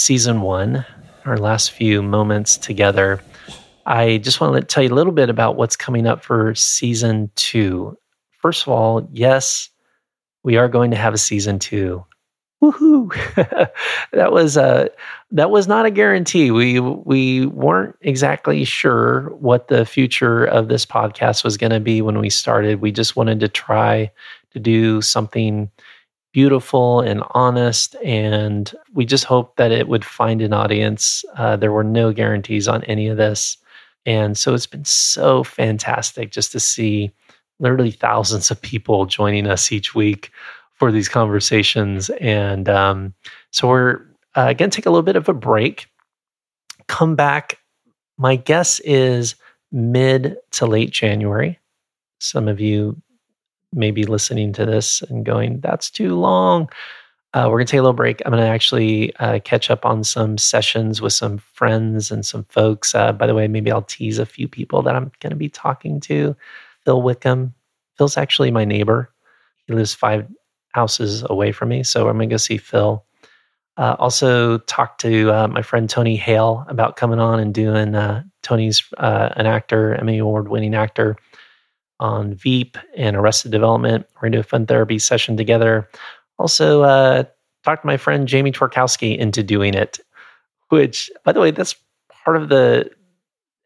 season 0.03 0.43
one, 0.43 0.85
our 1.25 1.38
last 1.38 1.71
few 1.71 2.03
moments 2.03 2.57
together, 2.57 3.23
I 3.87 4.19
just 4.19 4.41
want 4.41 4.55
to 4.57 4.62
tell 4.62 4.83
you 4.83 4.93
a 4.93 4.95
little 4.95 5.12
bit 5.12 5.31
about 5.31 5.57
what's 5.57 5.77
coming 5.77 6.07
up 6.07 6.23
for 6.23 6.55
season 6.55 7.31
two. 7.37 7.97
First 8.41 8.62
of 8.62 8.69
all, 8.69 9.09
yes, 9.12 9.71
we 10.43 10.57
are 10.57 10.69
going 10.69 10.91
to 10.91 10.97
have 10.97 11.15
a 11.15 11.19
season 11.19 11.59
two. 11.59 12.05
Woohoo! 12.62 13.12
that 14.12 14.33
was 14.33 14.57
a 14.57 14.62
uh, 14.62 14.88
that 15.33 15.51
was 15.51 15.67
not 15.67 15.85
a 15.85 15.91
guarantee. 15.91 16.53
We 16.53 16.79
we 16.79 17.47
weren't 17.47 17.97
exactly 18.03 18.62
sure 18.62 19.31
what 19.31 19.67
the 19.67 19.85
future 19.85 20.45
of 20.45 20.69
this 20.69 20.87
podcast 20.87 21.43
was 21.43 21.57
going 21.57 21.73
to 21.73 21.81
be 21.81 22.03
when 22.03 22.21
we 22.21 22.31
started. 22.31 22.81
We 22.81 22.93
just 22.93 23.17
wanted 23.17 23.41
to 23.41 23.49
try 23.49 24.12
to 24.53 24.61
do 24.61 25.03
something 25.03 25.73
beautiful 26.33 27.01
and 27.01 27.23
honest, 27.33 27.95
and 27.97 28.75
we 28.95 29.05
just 29.05 29.25
hoped 29.25 29.57
that 29.57 29.73
it 29.73 29.88
would 29.88 30.05
find 30.05 30.40
an 30.42 30.53
audience. 30.53 31.25
Uh, 31.37 31.57
there 31.57 31.73
were 31.73 31.85
no 31.85 32.12
guarantees 32.12 32.68
on 32.68 32.83
any 32.85 33.09
of 33.09 33.16
this, 33.16 33.59
and 34.07 34.37
so 34.37 34.55
it's 34.55 34.66
been 34.66 34.85
so 34.85 35.45
fantastic 35.45 36.31
just 36.31 36.53
to 36.53 36.61
see 36.61 37.12
literally 37.61 37.90
thousands 37.90 38.51
of 38.51 38.61
people 38.61 39.07
joining 39.07 39.47
us 39.47 39.71
each 39.71 39.95
week 39.95 40.31
for 40.75 40.90
these 40.90 41.09
conversations. 41.09 42.11
And 42.21 42.68
um, 42.68 43.14
so 43.53 43.68
we're 43.68 44.01
uh, 44.35 44.53
going 44.53 44.71
to 44.71 44.75
take 44.75 44.87
a 44.87 44.90
little 44.90 45.03
bit 45.03 45.16
of 45.16 45.29
a 45.29 45.35
break, 45.35 45.87
come 46.88 47.14
back. 47.14 47.59
My 48.18 48.37
guess 48.37 48.81
is 48.81 49.37
mid 49.71 50.37
to 50.53 50.66
late 50.66 50.90
January. 50.90 51.59
Some 52.18 52.49
of 52.49 52.61
you 52.61 53.01
may 53.73 53.91
be 53.91 54.05
listening 54.05 54.53
to 54.55 54.67
this 54.67 55.03
and 55.03 55.25
going, 55.25 55.61
that's 55.61 55.91
too 55.91 56.15
long. 56.15 56.69
Uh, 57.35 57.47
we're 57.47 57.57
going 57.57 57.67
to 57.67 57.71
take 57.71 57.79
a 57.79 57.83
little 57.83 57.95
break. 57.95 58.21
I'm 58.25 58.33
going 58.33 58.43
to 58.43 58.49
actually 58.49 59.17
uh, 59.17 59.39
catch 59.43 59.71
up 59.71 59.87
on 59.87 60.05
some 60.05 60.37
sessions 60.37 61.01
with 61.01 61.15
some 61.15 61.39
friends 61.39 62.11
and 62.11 62.27
some 62.27 62.45
folks. 62.45 62.95
Uh, 62.95 63.13
by 63.13 63.27
the 63.27 63.35
way, 63.35 63.49
maybe 63.49 63.73
I'll 63.73 63.83
tease 63.83 64.19
a 64.19 64.27
few 64.27 64.47
people 64.47 64.83
that 64.83 64.95
I'm 64.95 65.11
going 65.21 65.31
to 65.31 65.37
be 65.37 65.49
talking 65.49 65.99
to. 66.01 66.37
Phil 66.85 67.01
Wickham. 67.01 67.55
Phil's 67.97 68.19
actually 68.19 68.51
my 68.51 68.67
neighbor. 68.67 69.11
He 69.67 69.73
lives 69.73 69.95
five 69.95 70.27
houses 70.69 71.25
away 71.31 71.53
from 71.53 71.71
me. 71.71 71.83
So 71.83 72.09
I'm 72.09 72.17
going 72.17 72.29
to 72.29 72.35
go 72.35 72.39
see 72.39 72.59
Phil. 72.59 73.03
Uh, 73.79 73.97
also, 73.99 74.59
talk 74.59 74.99
to 74.99 75.31
uh, 75.33 75.49
my 75.49 75.63
friend 75.63 75.89
Tony 75.89 76.17
Hale 76.17 76.67
about 76.69 76.97
coming 76.97 77.19
on 77.19 77.41
and 77.41 77.55
doing. 77.55 77.95
Uh, 77.95 78.23
Tony's 78.43 78.83
an 78.99 79.47
actor, 79.47 79.95
Emmy 79.95 80.19
Award 80.19 80.49
winning 80.49 80.75
actor 80.75 81.17
on 82.03 82.35
Veep 82.35 82.77
and 82.97 83.17
Arrested 83.17 83.53
Development. 83.53 84.05
We're 84.15 84.23
going 84.23 84.33
to 84.33 84.38
do 84.38 84.41
a 84.41 84.45
fun 84.45 84.67
therapy 84.67 84.99
session 84.99 85.37
together. 85.37 85.88
Also, 86.37 86.83
uh, 86.83 87.23
to 87.65 87.79
my 87.85 87.97
friend 87.97 88.27
Jamie 88.27 88.51
Tworkowski 88.51 89.17
into 89.17 89.45
doing 89.45 89.75
it, 89.75 90.01
which, 90.69 91.11
by 91.25 91.31
the 91.31 91.38
way, 91.38 91.53
that's 91.53 91.77
part 92.25 92.37
of 92.37 92.49
the, 92.49 92.91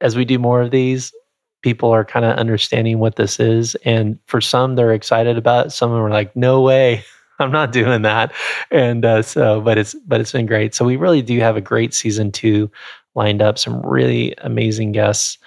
as 0.03 0.17
we 0.17 0.27
do 0.27 0.39
more 0.39 0.61
of 0.61 0.71
these, 0.71 1.15
people 1.63 1.91
are 1.91 2.05
kind 2.05 2.27
of 2.27 2.37
understanding 2.37 2.99
what 2.99 3.17
this 3.17 3.41
is. 3.41 3.75
And 3.87 4.19
for 4.27 4.43
some, 4.43 4.77
they're 4.77 4.93
excited 4.93 5.39
about 5.39 5.69
it. 5.69 5.71
Some 5.71 5.93
are 5.93 6.11
like, 6.11 6.37
no 6.37 6.61
way. 6.61 7.03
I'm 7.39 7.51
not 7.51 7.73
doing 7.73 8.03
that. 8.03 8.33
And 8.71 9.05
uh, 9.05 9.23
so, 9.23 9.63
but 9.63 9.79
it's 9.79 9.95
but 10.07 10.21
it's 10.21 10.33
been 10.33 10.47
great. 10.47 10.75
So 10.75 10.85
we 10.85 10.97
really 10.97 11.23
do 11.23 11.39
have 11.41 11.57
a 11.57 11.61
great 11.61 11.95
season 11.95 12.33
two 12.33 12.71
lined 13.15 13.43
up. 13.43 13.59
Some 13.59 13.81
really 13.81 14.35
amazing 14.39 14.93
guests, 14.93 15.39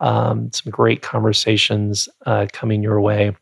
um, 0.00 0.50
some 0.52 0.70
great 0.70 1.02
conversations 1.02 2.08
uh, 2.26 2.46
coming 2.52 2.82
your 2.82 3.00
way. 3.00 3.36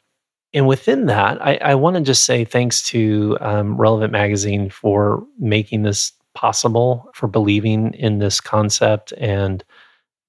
And 0.55 0.67
within 0.67 1.07
that, 1.07 1.41
I, 1.45 1.57
I 1.57 1.75
want 1.75 1.97
to 1.97 2.03
just 2.03 2.25
say 2.25 2.45
thanks 2.45 2.83
to 2.85 3.37
um, 3.41 3.77
Relevant 3.77 4.13
Magazine 4.13 4.71
for 4.71 5.23
making 5.39 5.83
this 5.83 6.13
possible, 6.35 7.11
for 7.15 7.27
believing 7.27 7.93
in 7.95 8.19
this 8.19 8.41
concept 8.41 9.13
and 9.19 9.65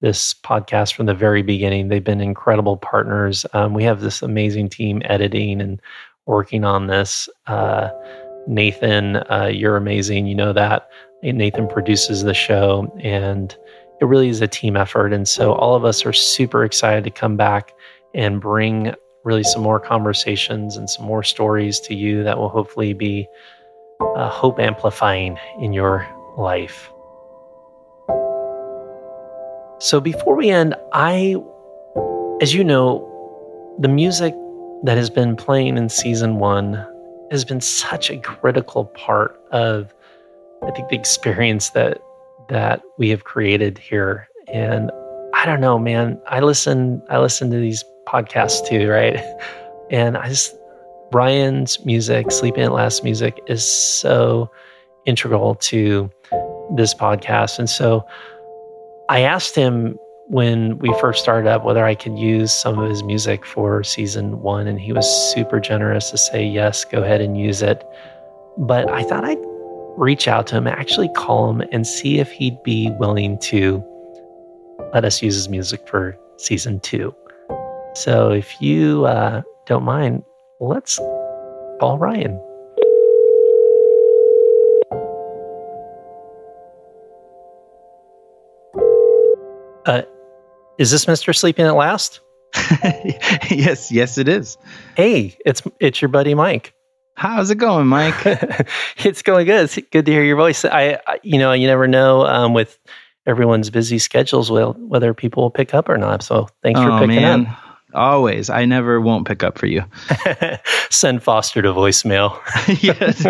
this 0.00 0.34
podcast 0.34 0.94
from 0.94 1.06
the 1.06 1.14
very 1.14 1.42
beginning. 1.42 1.88
They've 1.88 2.04
been 2.04 2.20
incredible 2.20 2.76
partners. 2.76 3.46
Um, 3.52 3.74
we 3.74 3.84
have 3.84 4.00
this 4.00 4.22
amazing 4.22 4.68
team 4.68 5.02
editing 5.04 5.60
and 5.60 5.80
working 6.26 6.64
on 6.64 6.86
this. 6.86 7.28
Uh, 7.46 7.88
Nathan, 8.46 9.16
uh, 9.30 9.50
you're 9.52 9.76
amazing. 9.76 10.26
You 10.26 10.34
know 10.34 10.52
that. 10.52 10.88
Nathan 11.22 11.66
produces 11.66 12.22
the 12.22 12.34
show, 12.34 12.94
and 13.00 13.56
it 14.00 14.04
really 14.04 14.28
is 14.28 14.40
a 14.40 14.48
team 14.48 14.76
effort. 14.76 15.12
And 15.12 15.26
so 15.26 15.52
all 15.52 15.74
of 15.74 15.84
us 15.84 16.06
are 16.06 16.12
super 16.12 16.64
excited 16.64 17.04
to 17.04 17.10
come 17.10 17.36
back 17.36 17.72
and 18.14 18.40
bring 18.40 18.94
really 19.24 19.42
some 19.42 19.62
more 19.62 19.80
conversations 19.80 20.76
and 20.76 20.88
some 20.88 21.04
more 21.04 21.22
stories 21.22 21.80
to 21.80 21.94
you 21.94 22.22
that 22.22 22.38
will 22.38 22.48
hopefully 22.48 22.92
be 22.92 23.28
uh, 24.00 24.28
hope 24.28 24.58
amplifying 24.58 25.36
in 25.60 25.72
your 25.72 26.06
life. 26.36 26.90
So 29.80 30.00
before 30.00 30.36
we 30.36 30.50
end, 30.50 30.74
I, 30.92 31.36
as 32.40 32.54
you 32.54 32.64
know, 32.64 33.04
the 33.78 33.88
music 33.88 34.34
that 34.84 34.96
has 34.96 35.10
been 35.10 35.36
playing 35.36 35.76
in 35.76 35.88
season 35.88 36.36
one 36.36 36.86
has 37.30 37.44
been 37.44 37.60
such 37.60 38.10
a 38.10 38.18
critical 38.18 38.86
part 38.86 39.40
of, 39.52 39.92
I 40.62 40.70
think, 40.70 40.88
the 40.88 40.96
experience 40.96 41.70
that 41.70 42.00
that 42.48 42.82
we 42.98 43.08
have 43.10 43.24
created 43.24 43.78
here. 43.78 44.28
And 44.52 44.90
I 45.34 45.46
don't 45.46 45.60
know, 45.60 45.78
man. 45.78 46.20
I 46.26 46.40
listen, 46.40 47.02
I 47.10 47.18
listen 47.18 47.50
to 47.50 47.58
these 47.58 47.84
podcasts 48.06 48.66
too, 48.66 48.88
right? 48.88 49.20
And 49.90 50.18
I 50.18 50.28
just 50.28 50.54
Ryan's 51.12 51.82
music, 51.86 52.30
Sleeping 52.30 52.62
at 52.62 52.72
Last 52.72 53.02
music, 53.02 53.40
is 53.46 53.64
so 53.64 54.50
integral 55.06 55.54
to 55.54 56.10
this 56.76 56.92
podcast. 56.92 57.58
And 57.58 57.70
so 57.70 58.06
I 59.08 59.20
asked 59.20 59.54
him 59.54 59.98
when 60.26 60.78
we 60.78 60.94
first 61.00 61.22
started 61.22 61.48
up 61.48 61.64
whether 61.64 61.86
I 61.86 61.94
could 61.94 62.18
use 62.18 62.52
some 62.52 62.78
of 62.78 62.90
his 62.90 63.02
music 63.02 63.46
for 63.46 63.82
season 63.82 64.42
one, 64.42 64.66
and 64.66 64.78
he 64.78 64.92
was 64.92 65.06
super 65.32 65.58
generous 65.58 66.10
to 66.10 66.18
say, 66.18 66.44
yes, 66.46 66.84
go 66.84 67.02
ahead 67.02 67.22
and 67.22 67.40
use 67.40 67.62
it. 67.62 67.82
But 68.58 68.90
I 68.90 69.04
thought 69.04 69.24
I'd 69.24 69.38
reach 69.98 70.28
out 70.28 70.46
to 70.46 70.56
him, 70.56 70.66
actually 70.66 71.08
call 71.16 71.50
him, 71.50 71.66
and 71.72 71.86
see 71.86 72.18
if 72.18 72.30
he'd 72.30 72.62
be 72.62 72.90
willing 72.98 73.38
to 73.38 73.82
let 74.94 75.04
us 75.04 75.20
use 75.20 75.34
his 75.34 75.48
music 75.48 75.86
for 75.88 76.16
season 76.36 76.80
two. 76.80 77.14
So 77.94 78.30
if 78.30 78.62
you 78.62 79.06
uh, 79.06 79.42
don't 79.66 79.82
mind, 79.82 80.22
let's 80.60 80.98
call 81.80 81.98
Ryan. 81.98 82.40
Uh, 89.84 90.02
is 90.78 90.90
this 90.90 91.06
Mr. 91.06 91.34
Sleeping 91.34 91.64
at 91.64 91.74
Last? 91.74 92.20
yes, 93.50 93.90
yes, 93.90 94.16
it 94.16 94.28
is. 94.28 94.56
Hey, 94.96 95.36
it's 95.44 95.62
it's 95.80 96.00
your 96.00 96.08
buddy 96.08 96.34
Mike. 96.34 96.72
How's 97.18 97.50
it 97.50 97.56
going, 97.56 97.88
Mike? 97.88 98.14
it's 98.98 99.22
going 99.22 99.46
good. 99.46 99.64
It's 99.64 99.76
good 99.90 100.06
to 100.06 100.12
hear 100.12 100.22
your 100.22 100.36
voice. 100.36 100.64
I, 100.64 101.00
I 101.04 101.18
you 101.24 101.36
know, 101.36 101.52
you 101.52 101.66
never 101.66 101.88
know 101.88 102.24
um, 102.24 102.54
with 102.54 102.78
everyone's 103.26 103.70
busy 103.70 103.98
schedules 103.98 104.52
well, 104.52 104.74
whether 104.74 105.12
people 105.14 105.42
will 105.42 105.50
pick 105.50 105.74
up 105.74 105.88
or 105.88 105.98
not. 105.98 106.22
So 106.22 106.48
thanks 106.62 106.78
oh, 106.78 106.84
for 106.84 107.00
picking 107.00 107.22
man. 107.22 107.46
up. 107.46 107.58
Always. 107.92 108.50
I 108.50 108.66
never 108.66 109.00
won't 109.00 109.26
pick 109.26 109.42
up 109.42 109.58
for 109.58 109.66
you. 109.66 109.84
Send 110.90 111.20
Foster 111.20 111.60
to 111.60 111.72
voicemail. 111.72 112.38
yes, 112.82 113.24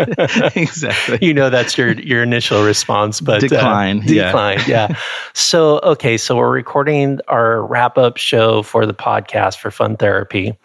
exactly. 0.55 1.17
you 1.25 1.33
know 1.33 1.49
that's 1.49 1.75
your 1.75 1.93
your 1.93 2.21
initial 2.21 2.63
response, 2.63 3.21
but 3.21 3.41
decline. 3.41 4.01
Uh, 4.01 4.05
decline. 4.05 4.59
Yeah. 4.67 4.89
yeah. 4.89 4.97
So 5.33 5.79
okay, 5.79 6.17
so 6.17 6.35
we're 6.35 6.51
recording 6.51 7.21
our 7.27 7.65
wrap 7.65 7.97
up 7.97 8.17
show 8.17 8.61
for 8.61 8.85
the 8.85 8.93
podcast 8.93 9.57
for 9.57 9.71
Fun 9.71 9.97
Therapy, 9.97 10.55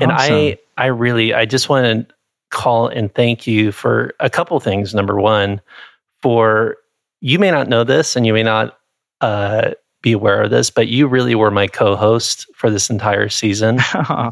and 0.00 0.10
awesome. 0.10 0.34
I 0.34 0.58
I 0.78 0.86
really 0.86 1.34
I 1.34 1.44
just 1.44 1.68
want 1.68 2.08
to 2.08 2.14
call 2.52 2.86
and 2.86 3.12
thank 3.12 3.46
you 3.46 3.72
for 3.72 4.14
a 4.20 4.30
couple 4.30 4.58
things. 4.60 4.94
Number 4.94 5.20
one, 5.20 5.60
for 6.22 6.76
you 7.20 7.40
may 7.40 7.50
not 7.50 7.68
know 7.68 7.82
this, 7.82 8.14
and 8.14 8.24
you 8.24 8.32
may 8.32 8.44
not. 8.44 8.78
Uh, 9.20 9.72
be 10.02 10.12
aware 10.12 10.42
of 10.42 10.50
this, 10.50 10.68
but 10.68 10.88
you 10.88 11.06
really 11.06 11.34
were 11.34 11.50
my 11.50 11.66
co-host 11.66 12.46
for 12.54 12.70
this 12.70 12.90
entire 12.90 13.28
season 13.28 13.78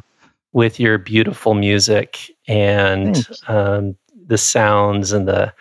with 0.53 0.79
your 0.81 0.99
beautiful 0.99 1.55
music 1.55 2.31
and 2.49 3.27
um, 3.49 3.97
the 4.27 4.37
sounds 4.37 5.13
and 5.13 5.27
the. 5.27 5.53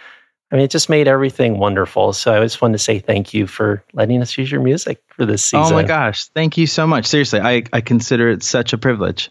I 0.51 0.55
mean, 0.55 0.65
it 0.65 0.71
just 0.71 0.89
made 0.89 1.07
everything 1.07 1.59
wonderful. 1.59 2.11
So 2.11 2.33
I 2.35 2.43
just 2.43 2.59
wanted 2.59 2.79
to 2.79 2.83
say 2.83 2.97
thank 2.97 3.35
you 3.35 3.45
for 3.45 3.83
letting 3.93 4.19
us 4.19 4.35
use 4.35 4.51
your 4.51 4.61
music 4.61 4.99
for 5.09 5.23
this 5.23 5.45
season. 5.45 5.73
Oh 5.73 5.75
my 5.75 5.83
gosh, 5.83 6.25
thank 6.29 6.57
you 6.57 6.65
so 6.65 6.87
much. 6.87 7.05
Seriously, 7.05 7.39
I 7.39 7.63
I 7.71 7.81
consider 7.81 8.29
it 8.29 8.41
such 8.41 8.73
a 8.73 8.77
privilege. 8.79 9.29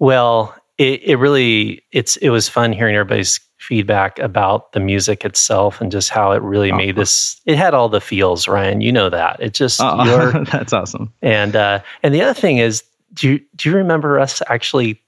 Well, 0.00 0.52
it, 0.78 1.02
it 1.02 1.16
really 1.16 1.82
it's 1.92 2.16
it 2.18 2.30
was 2.30 2.48
fun 2.48 2.72
hearing 2.72 2.94
everybody's 2.94 3.40
feedback 3.58 4.18
about 4.18 4.72
the 4.72 4.80
music 4.80 5.24
itself 5.24 5.80
and 5.80 5.90
just 5.90 6.10
how 6.10 6.32
it 6.32 6.42
really 6.42 6.70
uh-huh. 6.70 6.78
made 6.78 6.96
this 6.96 7.40
it 7.46 7.56
had 7.56 7.72
all 7.72 7.88
the 7.88 8.00
feels 8.00 8.46
ryan 8.46 8.80
you 8.80 8.92
know 8.92 9.08
that 9.08 9.40
it 9.40 9.54
just 9.54 9.80
uh, 9.80 10.44
that's 10.52 10.72
awesome 10.72 11.12
and 11.22 11.56
uh 11.56 11.80
and 12.02 12.14
the 12.14 12.20
other 12.20 12.38
thing 12.38 12.58
is 12.58 12.84
do 13.14 13.32
you 13.32 13.40
do 13.56 13.70
you 13.70 13.76
remember 13.76 14.20
us 14.20 14.42
actually 14.48 15.00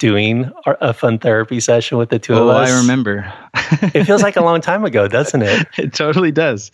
doing 0.00 0.50
a 0.66 0.92
fun 0.94 1.18
therapy 1.18 1.60
session 1.60 1.98
with 1.98 2.08
the 2.08 2.18
two 2.18 2.34
oh, 2.34 2.48
of 2.48 2.56
us? 2.56 2.70
I 2.70 2.80
remember. 2.80 3.32
it 3.94 4.04
feels 4.04 4.22
like 4.22 4.34
a 4.34 4.40
long 4.44 4.60
time 4.60 4.84
ago, 4.84 5.06
doesn't 5.06 5.42
it? 5.42 5.68
it 5.78 5.92
totally 5.92 6.32
does. 6.32 6.72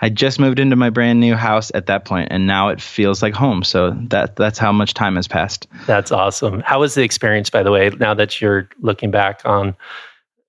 I 0.00 0.08
just 0.08 0.38
moved 0.38 0.58
into 0.58 0.76
my 0.76 0.90
brand 0.90 1.20
new 1.20 1.34
house 1.34 1.70
at 1.74 1.86
that 1.86 2.04
point, 2.04 2.28
and 2.30 2.46
now 2.46 2.68
it 2.68 2.80
feels 2.80 3.22
like 3.22 3.34
home. 3.34 3.62
So 3.62 3.90
that 4.08 4.36
that's 4.36 4.58
how 4.58 4.72
much 4.72 4.94
time 4.94 5.16
has 5.16 5.28
passed. 5.28 5.66
That's 5.86 6.12
awesome. 6.12 6.60
How 6.60 6.80
was 6.80 6.94
the 6.94 7.02
experience, 7.02 7.50
by 7.50 7.62
the 7.62 7.70
way? 7.70 7.90
Now 7.90 8.14
that 8.14 8.40
you're 8.40 8.68
looking 8.80 9.10
back 9.10 9.40
on 9.44 9.76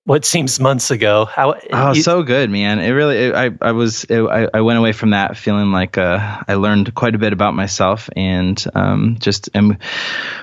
what 0.06 0.24
seems 0.24 0.60
months 0.60 0.92
ago. 0.92 1.24
How 1.24 1.56
oh, 1.72 1.92
you, 1.92 2.00
so 2.00 2.22
good, 2.22 2.48
man! 2.48 2.78
It 2.78 2.90
really, 2.90 3.16
it, 3.16 3.34
I, 3.34 3.50
I 3.60 3.72
was, 3.72 4.04
it, 4.04 4.20
I, 4.20 4.48
I 4.54 4.60
went 4.60 4.78
away 4.78 4.92
from 4.92 5.10
that 5.10 5.36
feeling 5.36 5.72
like 5.72 5.98
uh, 5.98 6.42
I 6.46 6.54
learned 6.54 6.94
quite 6.94 7.16
a 7.16 7.18
bit 7.18 7.32
about 7.32 7.54
myself, 7.54 8.08
and 8.14 8.64
um, 8.74 9.18
just 9.18 9.50
am 9.52 9.78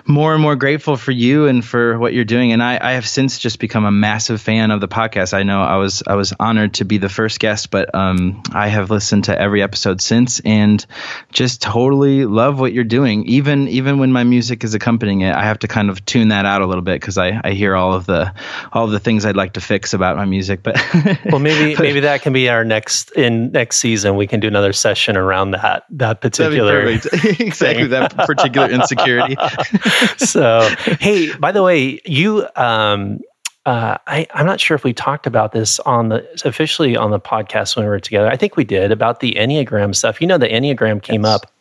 more 0.05 0.33
and 0.33 0.41
more 0.41 0.57
grateful 0.57 0.97
for 0.97 1.11
you 1.11 1.47
and 1.47 1.63
for 1.63 1.97
what 1.97 2.13
you're 2.13 2.25
doing. 2.25 2.51
And 2.51 2.61
I, 2.61 2.77
I 2.81 2.91
have 2.93 3.07
since 3.07 3.39
just 3.39 3.57
become 3.57 3.85
a 3.85 3.91
massive 3.91 4.41
fan 4.41 4.69
of 4.69 4.81
the 4.81 4.89
podcast. 4.89 5.33
I 5.33 5.43
know 5.43 5.61
I 5.61 5.77
was, 5.77 6.03
I 6.05 6.15
was 6.15 6.33
honored 6.37 6.75
to 6.75 6.85
be 6.85 6.97
the 6.97 7.09
first 7.09 7.39
guest, 7.39 7.71
but 7.71 7.95
um, 7.95 8.43
I 8.51 8.67
have 8.67 8.91
listened 8.91 9.25
to 9.25 9.39
every 9.39 9.63
episode 9.63 10.01
since, 10.01 10.41
and 10.41 10.85
just 11.31 11.61
totally 11.61 12.25
love 12.25 12.59
what 12.59 12.73
you're 12.73 12.83
doing. 12.83 13.25
Even, 13.27 13.69
even 13.69 13.97
when 13.97 14.11
my 14.11 14.25
music 14.25 14.65
is 14.65 14.73
accompanying 14.73 15.21
it, 15.21 15.33
I 15.33 15.43
have 15.43 15.59
to 15.59 15.69
kind 15.69 15.89
of 15.89 16.03
tune 16.03 16.27
that 16.29 16.45
out 16.45 16.61
a 16.61 16.65
little 16.67 16.83
bit 16.83 16.99
because 16.99 17.17
I, 17.17 17.39
I 17.41 17.51
hear 17.51 17.77
all 17.77 17.93
of 17.93 18.05
the, 18.05 18.33
all 18.73 18.83
of 18.83 18.91
the 18.91 18.99
things 18.99 19.25
I'd 19.25 19.37
like 19.37 19.52
to 19.53 19.61
fix 19.61 19.93
about 19.93 20.17
my 20.17 20.25
music. 20.25 20.63
But 20.63 20.75
well, 21.25 21.39
maybe 21.39 21.79
maybe 21.81 21.99
that 22.01 22.21
can 22.21 22.33
be 22.33 22.49
our 22.49 22.63
next 22.63 23.11
in 23.11 23.51
next 23.51 23.77
season. 23.77 24.15
We 24.15 24.27
can 24.27 24.39
do 24.39 24.47
another 24.47 24.73
session 24.73 25.17
around 25.17 25.51
that 25.51 25.85
that 25.91 26.21
particular 26.21 26.87
exactly 27.39 27.87
that 27.87 28.15
particular 28.15 28.69
insecurity. 28.69 29.35
so 30.17 30.69
hey, 30.99 31.33
by 31.35 31.51
the 31.51 31.63
way, 31.63 32.01
you 32.05 32.47
um, 32.55 33.19
uh, 33.65 33.97
I, 34.07 34.27
I'm 34.33 34.45
not 34.45 34.59
sure 34.59 34.75
if 34.75 34.83
we 34.83 34.93
talked 34.93 35.25
about 35.25 35.51
this 35.51 35.79
on 35.81 36.09
the 36.09 36.27
officially 36.45 36.97
on 36.97 37.11
the 37.11 37.19
podcast 37.19 37.75
when 37.75 37.85
we 37.85 37.89
were 37.89 37.99
together. 37.99 38.27
I 38.27 38.35
think 38.35 38.57
we 38.57 38.63
did 38.63 38.91
about 38.91 39.19
the 39.19 39.35
Enneagram 39.35 39.95
stuff. 39.95 40.19
You 40.19 40.27
know, 40.27 40.37
the 40.37 40.49
Enneagram 40.49 41.01
came 41.01 41.23
yes. 41.23 41.35
up 41.35 41.51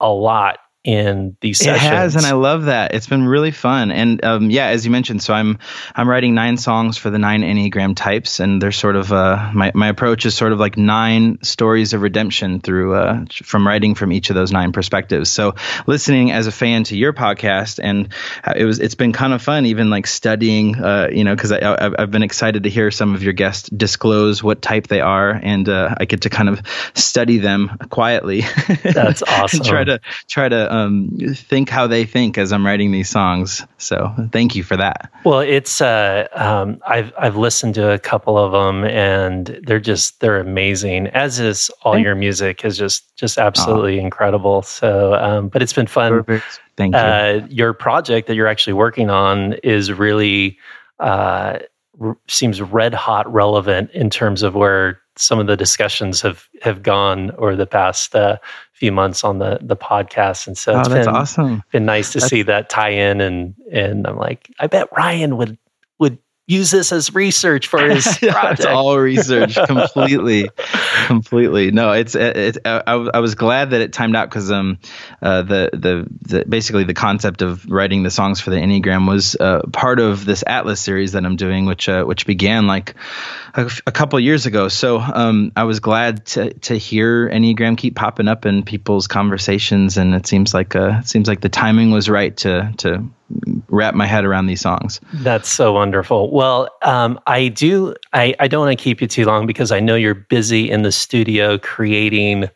a 0.00 0.10
lot 0.10 0.58
in 0.84 1.36
these 1.40 1.58
sessions. 1.58 1.84
It 1.84 1.88
has, 1.88 2.16
and 2.16 2.26
I 2.26 2.32
love 2.32 2.64
that. 2.64 2.94
It's 2.94 3.06
been 3.06 3.24
really 3.24 3.52
fun. 3.52 3.92
And 3.92 4.24
um, 4.24 4.50
yeah, 4.50 4.66
as 4.66 4.84
you 4.84 4.90
mentioned, 4.90 5.22
so 5.22 5.32
I'm 5.32 5.58
I'm 5.94 6.08
writing 6.08 6.34
nine 6.34 6.56
songs 6.56 6.98
for 6.98 7.10
the 7.10 7.18
nine 7.18 7.42
Enneagram 7.42 7.94
types, 7.94 8.40
and 8.40 8.60
they're 8.60 8.72
sort 8.72 8.96
of 8.96 9.12
uh, 9.12 9.50
my 9.54 9.70
my 9.74 9.88
approach 9.88 10.26
is 10.26 10.34
sort 10.34 10.52
of 10.52 10.58
like 10.58 10.76
nine 10.76 11.38
stories 11.42 11.92
of 11.92 12.02
redemption 12.02 12.60
through 12.60 12.94
uh, 12.94 13.24
from 13.44 13.66
writing 13.66 13.94
from 13.94 14.12
each 14.12 14.30
of 14.30 14.34
those 14.34 14.50
nine 14.50 14.72
perspectives. 14.72 15.30
So 15.30 15.54
listening 15.86 16.32
as 16.32 16.48
a 16.48 16.52
fan 16.52 16.84
to 16.84 16.96
your 16.96 17.12
podcast, 17.12 17.78
and 17.80 18.12
uh, 18.44 18.54
it 18.56 18.64
was 18.64 18.80
it's 18.80 18.96
been 18.96 19.12
kind 19.12 19.32
of 19.32 19.40
fun, 19.40 19.66
even 19.66 19.88
like 19.88 20.08
studying, 20.08 20.76
uh, 20.76 21.08
you 21.12 21.22
know, 21.22 21.36
because 21.36 21.52
I 21.52 21.94
I've 21.96 22.10
been 22.10 22.24
excited 22.24 22.64
to 22.64 22.70
hear 22.70 22.90
some 22.90 23.14
of 23.14 23.22
your 23.22 23.34
guests 23.34 23.68
disclose 23.68 24.42
what 24.42 24.60
type 24.60 24.88
they 24.88 25.00
are, 25.00 25.30
and 25.30 25.68
uh, 25.68 25.94
I 25.96 26.06
get 26.06 26.22
to 26.22 26.30
kind 26.30 26.48
of 26.48 26.60
study 26.94 27.38
them 27.38 27.78
quietly. 27.88 28.40
That's 28.82 29.22
awesome. 29.22 29.62
try 29.64 29.84
to 29.84 30.00
try 30.26 30.48
to 30.48 30.71
um, 30.72 31.10
think 31.34 31.68
how 31.68 31.86
they 31.86 32.06
think 32.06 32.38
as 32.38 32.50
I'm 32.50 32.64
writing 32.64 32.92
these 32.92 33.10
songs. 33.10 33.64
So 33.76 34.12
thank 34.32 34.56
you 34.56 34.62
for 34.62 34.76
that. 34.78 35.12
Well, 35.22 35.40
it's 35.40 35.82
uh, 35.82 36.28
um, 36.32 36.80
I've 36.86 37.12
I've 37.18 37.36
listened 37.36 37.74
to 37.74 37.90
a 37.90 37.98
couple 37.98 38.38
of 38.38 38.52
them 38.52 38.84
and 38.84 39.60
they're 39.64 39.80
just 39.80 40.20
they're 40.20 40.40
amazing. 40.40 41.08
As 41.08 41.38
is 41.38 41.70
all 41.82 41.92
Thank 41.92 42.06
your 42.06 42.14
music 42.14 42.64
is 42.64 42.78
just 42.78 43.14
just 43.16 43.36
absolutely 43.36 43.98
incredible. 43.98 44.62
So, 44.62 45.14
um, 45.14 45.48
but 45.48 45.60
it's 45.60 45.74
been 45.74 45.86
fun. 45.86 46.24
Perfect. 46.24 46.60
Thank 46.76 46.94
you. 46.94 47.00
Uh, 47.00 47.46
your 47.50 47.74
project 47.74 48.26
that 48.28 48.34
you're 48.34 48.48
actually 48.48 48.74
working 48.74 49.10
on 49.10 49.54
is 49.62 49.92
really. 49.92 50.58
Uh, 50.98 51.58
seems 52.26 52.62
red 52.62 52.94
hot 52.94 53.30
relevant 53.30 53.90
in 53.90 54.08
terms 54.08 54.42
of 54.42 54.54
where 54.54 55.02
some 55.16 55.38
of 55.38 55.46
the 55.46 55.56
discussions 55.56 56.22
have 56.22 56.48
have 56.62 56.82
gone 56.82 57.30
over 57.32 57.54
the 57.54 57.66
past 57.66 58.16
uh, 58.16 58.38
few 58.82 58.90
months 58.90 59.22
on 59.22 59.38
the 59.38 59.60
the 59.62 59.76
podcast, 59.76 60.48
and 60.48 60.58
so 60.58 60.72
oh, 60.72 60.80
it's 60.80 60.88
that's 60.88 61.06
been 61.06 61.14
awesome. 61.14 61.62
Been 61.70 61.84
nice 61.84 62.10
to 62.14 62.18
that's, 62.18 62.28
see 62.28 62.42
that 62.42 62.68
tie 62.68 62.88
in, 62.88 63.20
and 63.20 63.54
and 63.70 64.08
I'm 64.08 64.16
like, 64.16 64.52
I 64.58 64.66
bet 64.66 64.88
Ryan 64.90 65.36
would 65.36 65.56
use 66.52 66.70
this 66.70 66.92
as 66.92 67.14
research 67.14 67.66
for 67.66 67.82
his 67.88 68.04
project. 68.18 68.60
it's 68.60 68.66
all 68.66 68.98
research 68.98 69.54
completely 69.66 70.48
completely 71.06 71.70
no 71.70 71.92
it's 71.92 72.14
it's 72.14 72.58
I, 72.64 72.82
I 72.92 73.18
was 73.20 73.34
glad 73.34 73.70
that 73.70 73.80
it 73.80 73.92
timed 73.92 74.14
out 74.14 74.28
because 74.28 74.50
um 74.50 74.78
uh, 75.20 75.42
the, 75.42 75.70
the 75.72 76.06
the 76.22 76.44
basically 76.44 76.84
the 76.84 76.94
concept 76.94 77.42
of 77.42 77.64
writing 77.70 78.02
the 78.02 78.10
songs 78.10 78.40
for 78.40 78.50
the 78.50 78.56
enneagram 78.56 79.08
was 79.08 79.36
uh, 79.38 79.62
part 79.72 79.98
of 79.98 80.24
this 80.24 80.44
atlas 80.46 80.80
series 80.80 81.12
that 81.12 81.24
i'm 81.24 81.36
doing 81.36 81.64
which 81.64 81.88
uh, 81.88 82.04
which 82.04 82.26
began 82.26 82.66
like 82.66 82.94
a, 83.54 83.70
a 83.86 83.92
couple 83.92 84.20
years 84.20 84.46
ago 84.46 84.68
so 84.68 84.98
um 84.98 85.52
i 85.56 85.64
was 85.64 85.80
glad 85.80 86.26
to 86.26 86.52
to 86.54 86.76
hear 86.76 87.28
enneagram 87.28 87.76
keep 87.76 87.96
popping 87.96 88.28
up 88.28 88.46
in 88.46 88.62
people's 88.62 89.06
conversations 89.06 89.96
and 89.96 90.14
it 90.14 90.26
seems 90.26 90.52
like 90.52 90.76
uh 90.76 90.98
it 91.00 91.08
seems 91.08 91.28
like 91.28 91.40
the 91.40 91.48
timing 91.48 91.90
was 91.90 92.08
right 92.08 92.36
to 92.36 92.72
to 92.76 93.04
wrap 93.68 93.94
my 93.94 94.06
head 94.06 94.24
around 94.24 94.46
these 94.46 94.60
songs. 94.60 95.00
That's 95.14 95.48
so 95.48 95.72
wonderful. 95.72 96.30
Well, 96.30 96.68
um, 96.82 97.18
I 97.26 97.48
do. 97.48 97.94
I, 98.12 98.34
I 98.38 98.48
don't 98.48 98.66
want 98.66 98.78
to 98.78 98.82
keep 98.82 99.00
you 99.00 99.06
too 99.06 99.24
long 99.24 99.46
because 99.46 99.72
I 99.72 99.80
know 99.80 99.94
you're 99.94 100.14
busy 100.14 100.70
in 100.70 100.82
the 100.82 100.92
studio 100.92 101.58
creating 101.58 102.48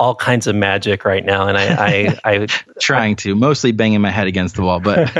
all 0.00 0.14
kinds 0.14 0.46
of 0.46 0.54
magic 0.54 1.04
right 1.04 1.24
now, 1.24 1.48
and 1.48 1.58
I, 1.58 1.74
I, 1.74 2.18
I 2.24 2.46
trying 2.80 3.16
to 3.16 3.34
mostly 3.34 3.72
banging 3.72 4.00
my 4.00 4.10
head 4.10 4.28
against 4.28 4.54
the 4.54 4.62
wall, 4.62 4.78
but 4.78 5.10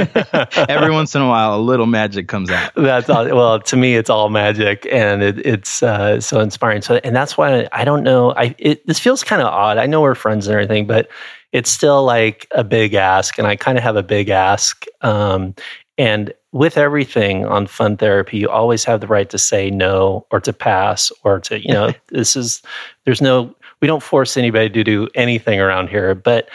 every 0.71 0.93
once 0.93 1.17
in 1.17 1.23
a 1.23 1.29
while, 1.29 1.57
a 1.57 1.61
little 1.61 1.87
magic 1.87 2.29
comes 2.29 2.49
out. 2.49 2.73
That's 2.77 3.11
all, 3.11 3.25
well 3.25 3.59
to 3.61 3.77
me, 3.77 3.97
it's 3.97 4.09
all 4.09 4.29
magic, 4.31 4.87
and 4.91 5.21
it, 5.23 5.45
it's 5.45 5.83
uh, 5.83 6.21
so 6.21 6.39
inspiring. 6.39 6.83
So, 6.83 7.01
and 7.03 7.15
that's 7.15 7.37
why 7.37 7.69
I 7.73 7.85
don't 7.85 8.05
know. 8.05 8.33
I 8.35 8.55
it, 8.59 8.87
this 8.87 9.01
feels 9.01 9.25
kind 9.25 9.43
of 9.43 9.49
odd. 9.49 9.79
I 9.79 9.87
know 9.87 10.01
we're 10.01 10.15
friends 10.15 10.47
and 10.47 10.55
everything, 10.55 10.87
but 10.87 11.09
it's 11.53 11.71
still 11.71 12.05
like 12.05 12.47
a 12.53 12.65
big 12.65 12.95
ask, 12.95 13.39
and 13.39 13.47
I 13.47 13.57
kind 13.57 13.79
of 13.79 13.85
have 13.85 13.97
a 13.97 14.03
big 14.03 14.29
ask. 14.29 14.85
Um, 15.01 15.55
and 15.97 16.33
with 16.53 16.79
everything 16.79 17.45
on 17.45 17.67
fun 17.67 17.97
therapy, 17.97 18.39
you 18.39 18.49
always 18.49 18.85
have 18.85 19.01
the 19.01 19.07
right 19.07 19.29
to 19.31 19.39
say 19.39 19.71
no 19.71 20.27
or 20.31 20.41
to 20.41 20.53
pass 20.53 21.11
or 21.25 21.41
to, 21.41 21.61
you 21.61 21.73
know, 21.73 21.93
this 22.09 22.37
is, 22.37 22.63
there's 23.05 23.21
no, 23.21 23.55
we 23.81 23.89
don't 23.89 24.03
force 24.03 24.37
anybody 24.37 24.71
to 24.71 24.85
do 24.85 25.09
anything 25.15 25.61
around 25.61 25.89
here. 25.89 26.15
But 26.15 26.49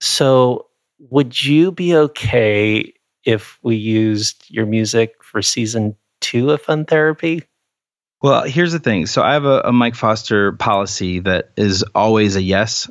so 0.00 0.66
would 1.10 1.44
you 1.44 1.70
be 1.70 1.94
okay 1.94 2.92
if 3.24 3.58
we 3.62 3.76
used 3.76 4.44
your 4.48 4.66
music 4.66 5.22
for 5.22 5.42
season 5.42 5.96
two 6.20 6.50
of 6.50 6.60
fun 6.62 6.84
therapy? 6.84 7.44
Well, 8.20 8.42
here's 8.42 8.72
the 8.72 8.80
thing. 8.80 9.06
So 9.06 9.22
I 9.22 9.34
have 9.34 9.44
a, 9.44 9.60
a, 9.66 9.72
Mike 9.72 9.94
Foster 9.94 10.50
policy 10.50 11.20
that 11.20 11.50
is 11.56 11.84
always 11.94 12.34
a 12.34 12.42
yes. 12.42 12.90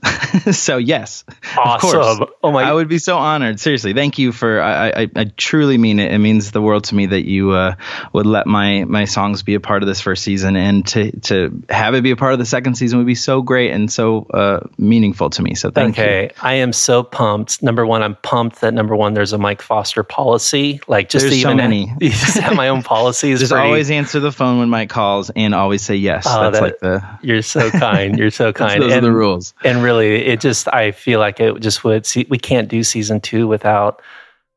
so 0.58 0.78
yes, 0.78 1.26
awesome. 1.58 2.00
Of 2.00 2.18
course. 2.18 2.32
Oh 2.44 2.52
my! 2.54 2.64
I 2.64 2.72
would 2.72 2.88
be 2.88 2.98
so 2.98 3.18
honored. 3.18 3.60
Seriously, 3.60 3.92
thank 3.92 4.20
you 4.20 4.32
for. 4.32 4.62
I, 4.62 4.90
I, 4.90 5.08
I 5.18 5.26
truly 5.36 5.78
mean 5.78 6.00
it. 6.00 6.14
It 6.14 6.20
means 6.20 6.52
the 6.52 6.62
world 6.62 6.86
to 6.86 6.96
me 6.96 7.08
that 7.08 7.26
you 7.26 7.52
uh, 7.52 7.76
would 8.14 8.26
let 8.26 8.48
my 8.48 8.86
my 8.86 9.04
songs 9.04 9.44
be 9.44 9.56
a 9.56 9.60
part 9.60 9.84
of 9.84 9.88
this 9.88 10.00
first 10.00 10.24
season, 10.24 10.56
and 10.56 10.88
to 10.88 11.12
to 11.22 11.62
have 11.70 11.94
it 11.94 12.04
be 12.04 12.12
a 12.12 12.16
part 12.16 12.32
of 12.32 12.40
the 12.40 12.46
second 12.46 12.76
season 12.76 13.00
would 13.00 13.08
be 13.08 13.16
so 13.16 13.42
great 13.42 13.72
and 13.72 13.92
so 13.92 14.28
uh, 14.34 14.62
meaningful 14.78 15.30
to 15.32 15.42
me. 15.42 15.56
So 15.56 15.72
thank 15.72 16.00
okay. 16.00 16.22
you. 16.22 16.26
Okay, 16.28 16.36
I 16.42 16.54
am 16.54 16.72
so 16.72 17.04
pumped. 17.04 17.62
Number 17.62 17.86
one, 17.86 18.02
I'm 18.02 18.16
pumped 18.16 18.62
that 18.62 18.74
number 18.74 18.96
one, 18.96 19.14
there's 19.14 19.34
a 19.34 19.38
Mike 19.38 19.62
Foster 19.62 20.04
policy. 20.04 20.80
Like 20.88 21.10
just 21.10 21.24
there's 21.24 21.40
even 21.40 21.52
so 21.52 21.56
many. 21.56 21.88
have 22.08 22.56
my 22.56 22.70
own 22.70 22.82
policies. 22.82 23.42
just 23.42 23.52
pretty, 23.52 23.66
always 23.66 23.92
answer 23.92 24.22
the 24.22 24.32
phone 24.32 24.60
when 24.60 24.70
Mike 24.70 24.90
calls 24.90 25.17
calls 25.18 25.32
and 25.36 25.54
always 25.54 25.82
say 25.82 25.96
yes. 25.96 26.26
Oh, 26.28 26.42
That's 26.42 26.60
that, 26.60 26.64
like 26.64 26.80
the. 26.80 27.04
You're 27.22 27.42
so 27.42 27.70
kind. 27.80 28.18
You're 28.18 28.32
so 28.32 28.54
kind. 28.54 28.82
those 28.82 28.92
and, 28.92 29.06
are 29.06 29.10
the 29.10 29.16
rules. 29.16 29.54
And 29.64 29.84
really, 29.84 30.26
it 30.26 30.40
just 30.40 30.68
I 30.74 30.92
feel 30.92 31.20
like 31.20 31.40
it 31.40 31.60
just 31.60 31.84
would. 31.84 32.06
See, 32.06 32.26
we 32.30 32.38
can't 32.38 32.68
do 32.68 32.84
season 32.84 33.20
two 33.22 33.48
without 33.48 34.02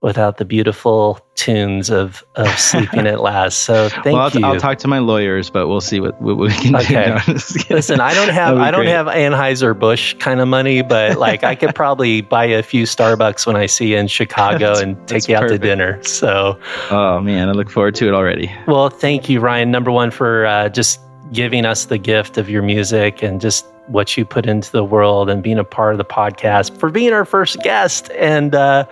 without 0.02 0.38
the 0.38 0.46
beautiful 0.46 1.20
tunes 1.34 1.90
of 1.90 2.24
of 2.36 2.48
sleeping 2.58 3.06
at 3.06 3.20
last. 3.20 3.60
So 3.60 3.88
thank 4.02 4.06
well, 4.06 4.16
I'll, 4.20 4.30
you. 4.30 4.44
I'll 4.44 4.60
talk 4.60 4.78
to 4.78 4.88
my 4.88 4.98
lawyers, 4.98 5.50
but 5.50 5.68
we'll 5.68 5.80
see 5.80 6.00
what, 6.00 6.20
what 6.20 6.38
we 6.38 6.50
can 6.50 6.76
okay. 6.76 7.18
do. 7.26 7.34
Listen, 7.70 8.00
I 8.00 8.14
don't 8.14 8.30
have 8.30 8.56
I 8.58 8.70
don't 8.70 8.82
great. 8.82 8.90
have 8.90 9.06
Anheuser 9.06 9.78
Busch 9.78 10.14
kind 10.14 10.40
of 10.40 10.48
money, 10.48 10.82
but 10.82 11.18
like 11.18 11.44
I 11.44 11.54
could 11.54 11.74
probably 11.74 12.22
buy 12.22 12.46
a 12.46 12.62
few 12.62 12.84
Starbucks 12.84 13.46
when 13.46 13.56
I 13.56 13.66
see 13.66 13.92
you 13.92 13.98
in 13.98 14.08
Chicago 14.08 14.78
and 14.78 14.96
take 15.06 15.28
you 15.28 15.36
out 15.36 15.42
perfect. 15.42 15.62
to 15.62 15.68
dinner. 15.68 16.02
So, 16.02 16.58
oh 16.90 17.20
man, 17.20 17.48
I 17.48 17.52
look 17.52 17.70
forward 17.70 17.94
to 17.96 18.08
it 18.08 18.14
already. 18.14 18.50
Well, 18.66 18.88
thank 18.88 19.28
you, 19.28 19.40
Ryan. 19.40 19.70
Number 19.70 19.90
one 19.90 20.10
for 20.10 20.46
uh, 20.46 20.68
just 20.70 21.00
giving 21.32 21.64
us 21.64 21.84
the 21.86 21.98
gift 21.98 22.38
of 22.38 22.48
your 22.50 22.62
music 22.62 23.22
and 23.22 23.40
just 23.40 23.66
what 23.86 24.16
you 24.16 24.24
put 24.24 24.46
into 24.46 24.70
the 24.72 24.84
world 24.84 25.28
and 25.28 25.42
being 25.42 25.58
a 25.58 25.64
part 25.64 25.92
of 25.92 25.98
the 25.98 26.04
podcast 26.04 26.78
for 26.78 26.90
being 26.90 27.12
our 27.12 27.26
first 27.26 27.60
guest 27.62 28.10
and. 28.12 28.54
Uh, 28.54 28.86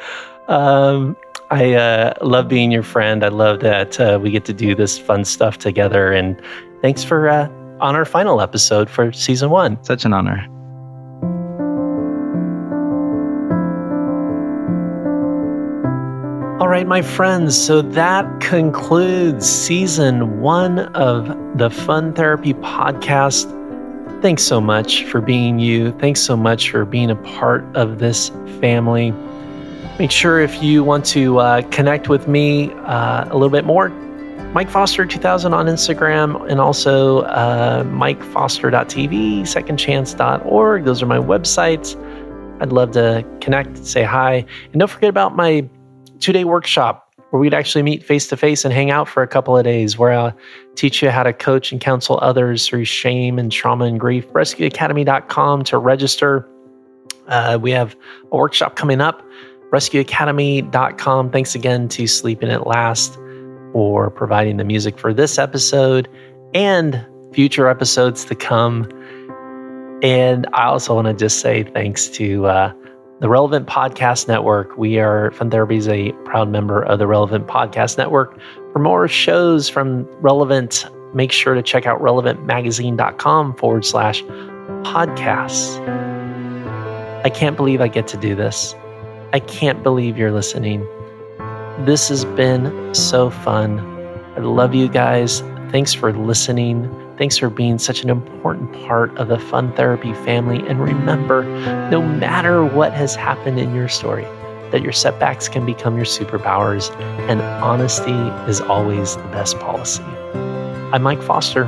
um, 0.49 1.17
I 1.51 1.75
uh, 1.75 2.15
love 2.21 2.49
being 2.49 2.71
your 2.71 2.83
friend. 2.83 3.25
I 3.25 3.29
love 3.29 3.61
that 3.61 3.99
uh, 4.01 4.19
we 4.21 4.31
get 4.31 4.45
to 4.47 4.53
do 4.53 4.75
this 4.75 4.99
fun 4.99 5.25
stuff 5.25 5.59
together. 5.59 6.13
And 6.13 6.41
thanks 6.83 7.03
for 7.03 7.29
uh, 7.29 7.49
on 7.81 7.95
our 7.95 8.05
final 8.05 8.41
episode 8.41 8.91
for 8.91 9.13
season 9.13 9.51
one. 9.51 9.83
Such 9.83 10.05
an 10.05 10.13
honor. 10.13 10.47
All 16.61 16.69
right, 16.69 16.87
my 16.87 17.03
friends. 17.03 17.57
So 17.57 17.81
that 17.83 18.41
concludes 18.41 19.49
season 19.49 20.41
one 20.41 20.81
of 20.95 21.29
the 21.57 21.71
Fun 21.71 22.13
Therapy 22.13 22.53
Podcast. 22.53 23.55
Thanks 24.21 24.43
so 24.43 24.61
much 24.61 25.05
for 25.05 25.21
being 25.21 25.61
you. 25.61 25.93
Thanks 25.93 26.21
so 26.21 26.37
much 26.37 26.71
for 26.71 26.85
being 26.85 27.11
a 27.11 27.17
part 27.17 27.65
of 27.77 28.01
this 28.01 28.31
family. 28.61 29.15
Make 29.99 30.13
sure 30.13 30.41
if 30.41 30.63
you 30.63 30.85
want 30.85 31.05
to 31.07 31.39
uh, 31.39 31.63
connect 31.71 32.09
with 32.09 32.29
me 32.29 32.71
uh, 32.85 33.25
a 33.25 33.35
little 33.35 33.49
bit 33.49 33.65
more, 33.65 33.89
Mike 34.53 34.71
Foster 34.71 35.05
2000 35.05 35.53
on 35.53 35.67
Instagram 35.67 36.49
and 36.49 36.61
also 36.61 37.23
uh, 37.23 37.83
MikeFoster.tv, 37.83 39.41
secondchance.org. 39.41 40.85
Those 40.85 41.03
are 41.03 41.07
my 41.07 41.19
websites. 41.19 41.97
I'd 42.63 42.73
love 42.73 42.93
to 42.93 43.27
connect, 43.41 43.85
say 43.85 44.05
hi. 44.05 44.45
And 44.73 44.79
don't 44.79 44.89
forget 44.89 45.11
about 45.11 45.35
my 45.35 45.69
two 46.21 46.33
day 46.33 46.45
workshop 46.45 47.13
where 47.31 47.41
we'd 47.41 47.53
actually 47.53 47.83
meet 47.83 48.03
face 48.03 48.29
to 48.29 48.37
face 48.37 48.65
and 48.65 48.73
hang 48.73 48.91
out 48.91 49.09
for 49.09 49.23
a 49.23 49.29
couple 49.29 49.57
of 49.57 49.65
days, 49.65 49.99
where 49.99 50.13
I'll 50.13 50.37
teach 50.77 51.03
you 51.03 51.11
how 51.11 51.25
to 51.25 51.33
coach 51.33 51.73
and 51.73 51.81
counsel 51.81 52.19
others 52.23 52.67
through 52.67 52.87
shame 52.87 53.39
and 53.39 53.53
trauma 53.53 53.85
and 53.85 54.01
grief. 54.01 54.27
RescueAcademy.com 54.29 55.65
to 55.65 55.77
register. 55.77 56.49
Uh, 57.27 57.59
we 57.61 57.71
have 57.73 57.95
a 58.33 58.37
workshop 58.37 58.77
coming 58.77 59.01
up. 59.03 59.23
RescueAcademy.com. 59.73 61.31
Thanks 61.31 61.55
again 61.55 61.89
to 61.89 62.07
Sleeping 62.07 62.51
at 62.51 62.67
Last 62.67 63.15
for 63.73 64.11
providing 64.11 64.57
the 64.57 64.65
music 64.65 64.99
for 64.99 65.13
this 65.13 65.39
episode 65.39 66.09
and 66.55 67.07
future 67.33 67.69
episodes 67.69 68.25
to 68.25 68.35
come. 68.35 68.89
And 70.03 70.47
I 70.53 70.65
also 70.65 70.95
want 70.95 71.07
to 71.09 71.15
just 71.15 71.41
say 71.41 71.65
thanks 71.65 72.09
to 72.09 72.47
uh, 72.47 72.73
the 73.21 73.29
Relevant 73.29 73.67
Podcast 73.67 74.29
Network. 74.29 74.77
We 74.79 74.99
are 74.99 75.33
Fun 75.33 75.51
Therapy 75.51 75.77
is 75.77 75.89
a 75.89 76.13
proud 76.25 76.49
member 76.51 76.83
of 76.83 76.99
the 76.99 77.07
Relevant 77.07 77.47
Podcast 77.47 77.99
Network. 77.99 78.39
For 78.73 78.79
more 78.79 79.09
shows 79.09 79.69
from 79.69 80.07
Relevant, 80.23 80.87
make 81.15 81.33
sure 81.33 81.55
to 81.55 81.63
check 81.63 81.85
out 81.85 82.01
relevantmagazine.com 82.01 83.57
forward 83.57 83.85
slash 83.85 84.23
podcasts. 84.85 85.79
I 87.25 87.31
can't 87.31 87.57
believe 87.57 87.81
I 87.81 87.89
get 87.89 88.07
to 88.09 88.17
do 88.17 88.35
this. 88.37 88.75
I 89.33 89.41
can't 89.41 89.83
believe 89.83 90.17
you're 90.17 90.33
listening. 90.33 90.87
This 91.85 92.09
has 92.09 92.25
been 92.25 92.95
so 92.95 93.29
fun. 93.29 93.79
I 94.37 94.41
love 94.41 94.75
you 94.75 94.89
guys. 94.89 95.41
Thanks 95.71 95.93
for 95.93 96.13
listening. 96.13 96.89
Thanks 97.19 97.37
for 97.37 97.51
being 97.51 97.79
such 97.79 98.03
an 98.03 98.09
important 98.09 98.73
part 98.87 99.15
of 99.19 99.29
the 99.29 99.39
Fun 99.39 99.73
Therapy 99.75 100.15
family. 100.15 100.67
And 100.67 100.81
remember, 100.81 101.43
no 101.91 102.01
matter 102.01 102.65
what 102.65 102.95
has 102.95 103.15
happened 103.15 103.59
in 103.59 103.75
your 103.75 103.89
story, 103.89 104.25
that 104.71 104.81
your 104.83 104.93
setbacks 104.93 105.47
can 105.47 105.67
become 105.67 105.97
your 105.97 106.07
superpowers, 106.07 106.91
and 107.29 107.43
honesty 107.43 108.13
is 108.51 108.63
always 108.63 109.17
the 109.17 109.23
best 109.25 109.59
policy. 109.59 110.03
I'm 110.93 111.03
Mike 111.03 111.23
Foster, 111.23 111.65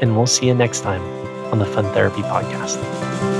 and 0.00 0.16
we'll 0.16 0.26
see 0.28 0.46
you 0.46 0.54
next 0.54 0.82
time 0.82 1.02
on 1.52 1.58
the 1.58 1.66
Fun 1.66 1.84
Therapy 1.94 2.22
Podcast. 2.22 3.31